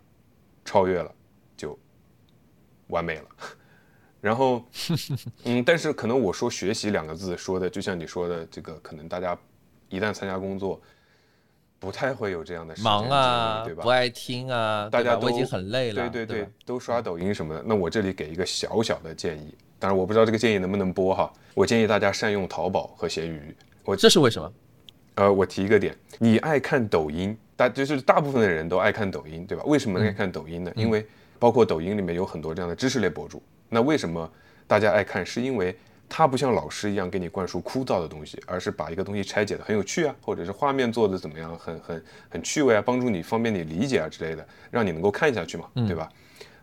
[0.64, 1.12] 超越了
[1.56, 1.76] 就
[2.86, 3.24] 完美了。
[4.20, 4.64] 然后，
[5.44, 9.36] 嗯，但是可能我说学习两个字说的，就像你说的这个，可能大家
[9.94, 10.80] 一旦参加工作，
[11.78, 13.82] 不太会有这样的忙啊，对吧？
[13.82, 17.62] 不爱听啊，大家都已经很累了，对对对，都刷抖音什么的。
[17.64, 21.32] 那我这里给一个小小的建议，当然我不知道这个建议能不能播哈。
[21.54, 23.54] 我建议大家善用淘宝和闲鱼。
[23.84, 24.52] 我这是为什么？
[25.16, 29.62] 呃，我提一个点，你爱看抖音，大就是大部分的人都爱看抖音，对吧？
[29.64, 30.72] 为什么爱看抖音呢？
[30.74, 31.06] 因为
[31.38, 33.40] 包括抖音里面有很多这样的知识类博主。
[33.68, 34.28] 那为什么
[34.66, 35.24] 大家爱看？
[35.24, 35.76] 是因为
[36.08, 46.08] 他不像老师一样给你灌输枯燥的东西，而是把一个东西拆解的很有趣啊，或者是画面做的怎么样，很很很趣味啊，帮助你方便你理解啊之类的，让你能够看下去嘛，对吧？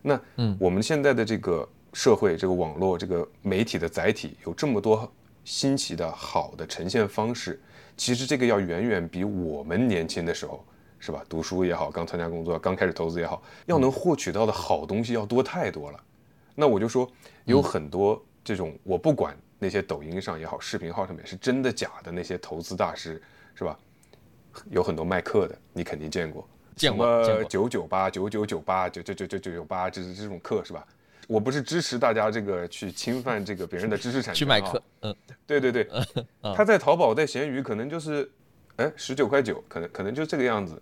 [0.01, 5.11] 那嗯，我们现在的这个社会，这个网络，这个媒体的载体有这么多。
[5.43, 7.59] 新奇的好的呈现方式，
[7.97, 10.63] 其实这个要远远比我们年轻的时候，
[10.99, 11.23] 是吧？
[11.27, 15.99] 读书也好，刚参加工作，刚开始投资也好，要能获取到的好东西要多太多了。
[16.53, 17.09] 那我就说，
[17.45, 23.21] 有很多这种，我不管那些抖音上也好，视频号上面是真的假的那些投资大师，
[23.55, 23.77] 是吧？
[24.69, 30.85] 有很多卖课的，你肯定见过，见过九九八九九九八九九九九九九八，这是这种课是吧？
[31.27, 35.15] 我不是支持大家这个去侵犯这个别人的知识产权，去买课，嗯，
[35.47, 35.87] 对对对，
[36.53, 38.29] 他在淘宝在闲鱼可能就是，
[38.75, 40.81] 哎，十九块九，可能可能就这个样子，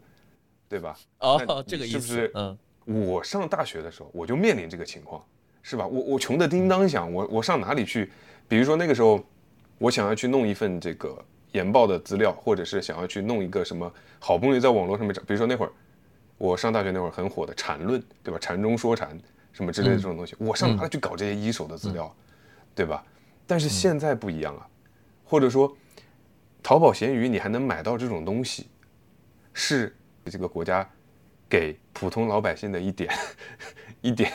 [0.68, 0.98] 对吧？
[1.20, 2.32] 哦，这个意思是不是？
[2.34, 2.58] 嗯，
[3.06, 5.24] 我上大学的时候我就面临这个情况，
[5.62, 5.86] 是吧？
[5.86, 8.12] 我我穷的叮当响，我我上哪里去？
[8.48, 9.24] 比如说那个时候，
[9.78, 11.18] 我想要去弄一份这个
[11.52, 15.72] 研报的资料，或者是想要去弄一个什么，好不容易在网络上面找，比如说那会儿
[16.38, 18.40] 我上大学那会儿很火的禅论，对吧？
[18.40, 19.18] 禅中说禅。
[19.52, 22.16] 什么之类的这种东西，我上哪里去搞这些一手的资料，
[22.74, 23.04] 对吧？
[23.46, 24.66] 但是现在不一样了，
[25.26, 25.76] 或者说，
[26.64, 28.68] 淘宝、闲鱼你还能买到这种东西，
[29.52, 29.94] 是
[30.26, 30.88] 这个国家
[31.50, 33.12] 给普通老百姓的一点
[34.02, 34.32] 一点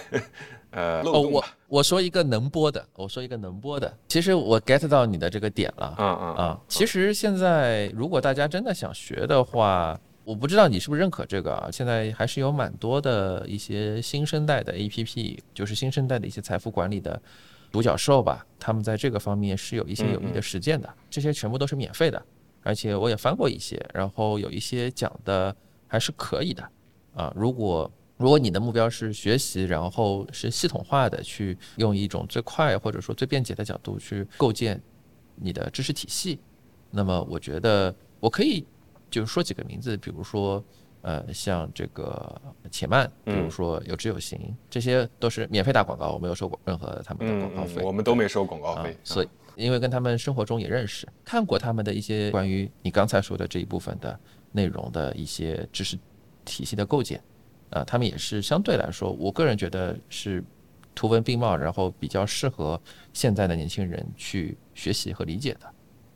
[0.75, 3.97] 呃漏洞我我说一个能播的，我说一个能播的。
[4.09, 5.95] 其实我 get 到你的这个点了。
[5.99, 9.99] 嗯嗯啊，其实现在如果大家真的想学的话。
[10.27, 11.69] 我不知道你是不是认可这个啊？
[11.71, 17.21] 现在还是有蛮多的一些新生代的 APP，就是新生代的一些财富管理的
[17.71, 18.43] 独角兽吧。
[18.59, 22.25] 他们在这个方面是有一些有益的实践的，这些全部都是免费的，
[22.63, 25.55] 而且我也翻过一些，然后有一些讲的
[25.87, 26.67] 还是可以的
[27.15, 27.31] 啊。
[27.37, 34.81] 如果如果你的目标是学习，然后是系统化的去用一种最快或者说最便捷的角度去构建
[35.37, 36.39] 你的知识体系，
[36.91, 38.65] 那么我觉得我可以。
[39.11, 40.65] 就说几个名字，比如说，
[41.03, 48.97] 呃，像这个且慢，比如说有知有行，这些都是免费打广告，我没有收过任何他们的广告费，我们都没收广告费。
[49.05, 54.19] 所以，因为跟他们生活中也认识，看过他们的一些关于你刚才说的这一部分的
[54.51, 55.97] 内容的一些知识
[56.45, 57.23] 体系的构建，
[57.75, 60.43] 啊，他们也是相对来说，我个人觉得是
[60.95, 62.81] 图文并茂，然后比较适合
[63.13, 65.67] 现在的年轻人去学习和理解的。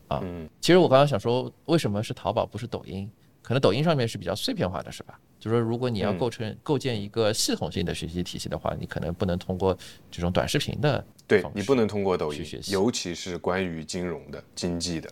[0.06, 3.10] 啊，嗯，其实我刚刚想说，为什么是淘宝不是抖音？
[3.42, 5.18] 可能抖音上面是比较碎片化的，是吧？
[5.40, 9.76] 就说如果你要构成构建一个系统性的学习体系的话，你可能不能通过
[10.10, 15.10] 这种短视频的，对你不能通过抖音学习，尤其是关于金融的、经济的，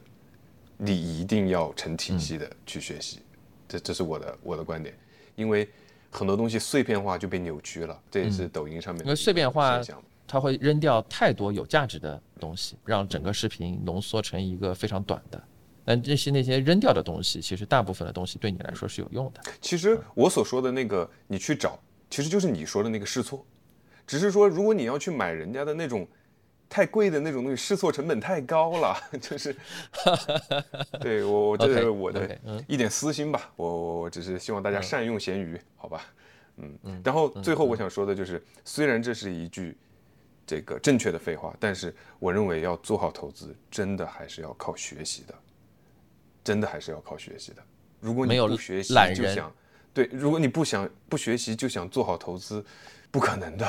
[0.76, 3.20] 你一定要成体系的去学习。
[3.68, 4.94] 这这是我的我的观点，
[5.34, 5.68] 因为
[6.16, 9.80] 很多东西碎片化就被扭曲了，这也是抖音上面因为碎片化。
[10.28, 15.40] 它会扔掉太多有价值的东西，让整个视频浓缩成一个非常短的。
[15.84, 19.40] 但这些那些扔掉的东西，其实大部分的东西对你来说是有用的。
[19.60, 21.78] 其实我所说的那个，你去找，
[22.10, 23.46] 其实就是你说的那个试错。
[24.04, 26.04] 只是说，如果你要去买人家的那种
[26.68, 28.96] 太贵的那种东西，试错成本太高了。
[29.20, 29.56] 就是，
[31.00, 33.50] 对我我这是我的一点私心吧。
[33.56, 36.06] 我我我只是希望大家善用闲鱼，好吧？
[36.56, 37.02] 嗯嗯。
[37.04, 39.76] 然后最后我想说的就是，虽然这是一句。
[40.48, 45.34] 这个正确的废话，但是我认为要做好投资，真的还是要靠学习的。
[46.44, 47.62] 真的还是要靠学习的。
[47.98, 49.52] 如果你不学习就想
[49.92, 52.64] 对，如果你不想不学习就想做好投资，
[53.10, 53.68] 不可能的。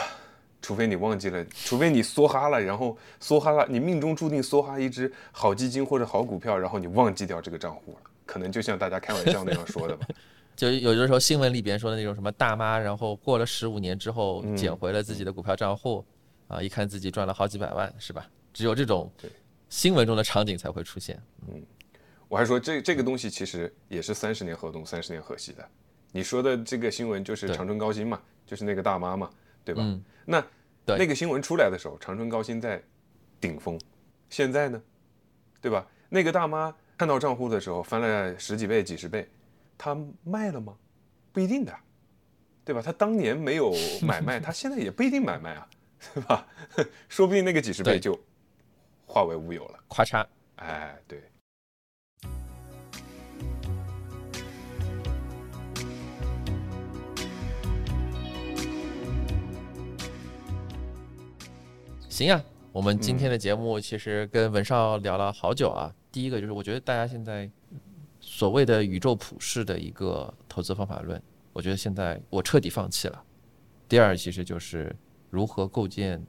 [0.67, 10.05] 除非你忘记了，除非你梭哈了，然后梭哈了，你命中注定梭哈一只好基金或者好股票，然后你忘记掉这个账户了，可能就像大家开玩笑那样说的吧。
[10.57, 16.03] 就有的时候新闻里边说的那种什么大妈，然后过了十五年之后嗯捡回了自己的股票账户，
[16.49, 18.27] 啊，一看自己赚了好几百万，是吧？
[18.51, 19.31] 只有这种对
[19.69, 21.17] 新闻中的场景才会出现。
[21.47, 21.63] 嗯
[22.27, 25.65] 我还说这这个东西其实也是三十年河东，三十年河西的。
[26.11, 29.29] 你说的这个新闻就是长春高新嘛，就是那个大妈嘛，
[29.63, 29.81] 对吧？
[29.81, 30.45] 嗯那
[30.87, 32.81] 对那个新闻出来的时候，长春高新在
[33.41, 33.77] 顶峰，
[34.29, 34.81] 现在呢，
[35.59, 35.85] 对吧？
[36.07, 39.29] 那个大妈看到账户的时候翻了十几倍、几十倍，
[39.77, 40.77] 她卖了吗？
[41.33, 41.75] 不一定的，
[42.63, 42.81] 对吧？
[42.81, 45.67] 她当年没有买卖， 她现在也不一定买卖啊，
[46.13, 46.47] 对吧？
[47.09, 48.17] 说不定那个几十倍就
[49.05, 49.79] 化为乌有了。
[49.89, 50.25] 咔嚓，
[50.55, 51.21] 哎，对。
[62.17, 65.93] 行呀，我们今天的节目其实跟文少聊了好久啊。
[66.11, 67.47] 第一个就是我觉得大家现在
[68.19, 71.21] 所谓的宇宙普世的一个投资方法论，
[71.53, 73.23] 我觉得现在我彻底放弃了。
[73.87, 74.95] 第二，其实就是
[75.29, 76.19] 如何构建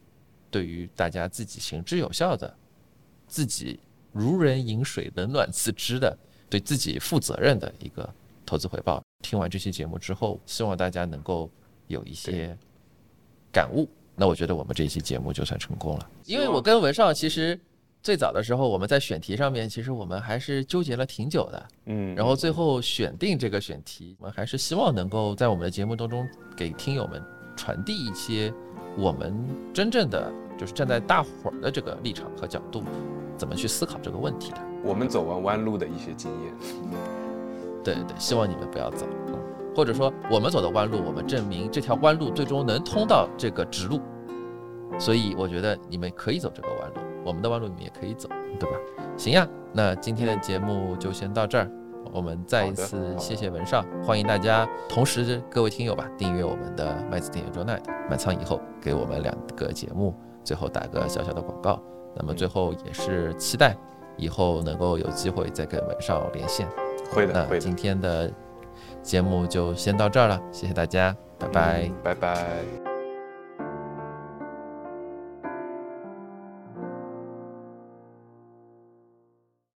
[0.51, 2.55] 对于大家自己行之有效的、
[3.27, 3.81] 自己
[4.13, 6.15] 如人饮水冷暖自知的、
[6.51, 8.07] 对自己负责任的一个
[8.45, 9.03] 投资回报。
[9.23, 11.51] 听完这期节目之后，希望大家能够
[11.87, 12.55] 有一些
[13.51, 13.89] 感悟。
[14.19, 17.59] 那我觉得我们这一期节目就算成功了，因为我跟文少其实
[18.03, 27.23] 最早的时候我们在选题上面，其实我们还是纠结了挺久的，嗯，然后最后选定这个选题，我们还是希望能够在我们的节目当中给听友们
[27.57, 28.53] 传递一些
[28.97, 29.33] 我们
[29.73, 32.83] 真正的就是站在大伙儿的这个立场和角度，
[33.37, 34.59] 怎么去思考这个问题的。
[34.83, 36.55] 我们走完弯路的一些经验。
[37.85, 39.38] 对对对，希望你们不要走，嗯，
[39.79, 44.01] 或者说我们走的弯路，我们证明这条弯路最终能通到这个直路，
[44.99, 48.77] 所以我觉得你们可以走这个弯路，我们的弯路你们也可以走，对吧？
[49.17, 51.71] 行呀，那今天的节目就先到这儿，
[52.13, 60.13] 我们再一次谢谢文少，欢迎大家，同时各位听友吧，订阅我们的麦子电影 Night 满仓以后，给我们两个节目
[60.43, 61.81] 最后打个小小的广告，
[62.17, 63.77] 那么最后也是期待
[64.17, 66.67] 以后能够有机会再跟文少连线。
[67.13, 67.77] 会的，会的那今。
[67.77, 68.29] 天的
[69.09, 71.91] 节目就先到这儿了，谢谢大家，拜拜。
[72.05, 72.88] 拜拜。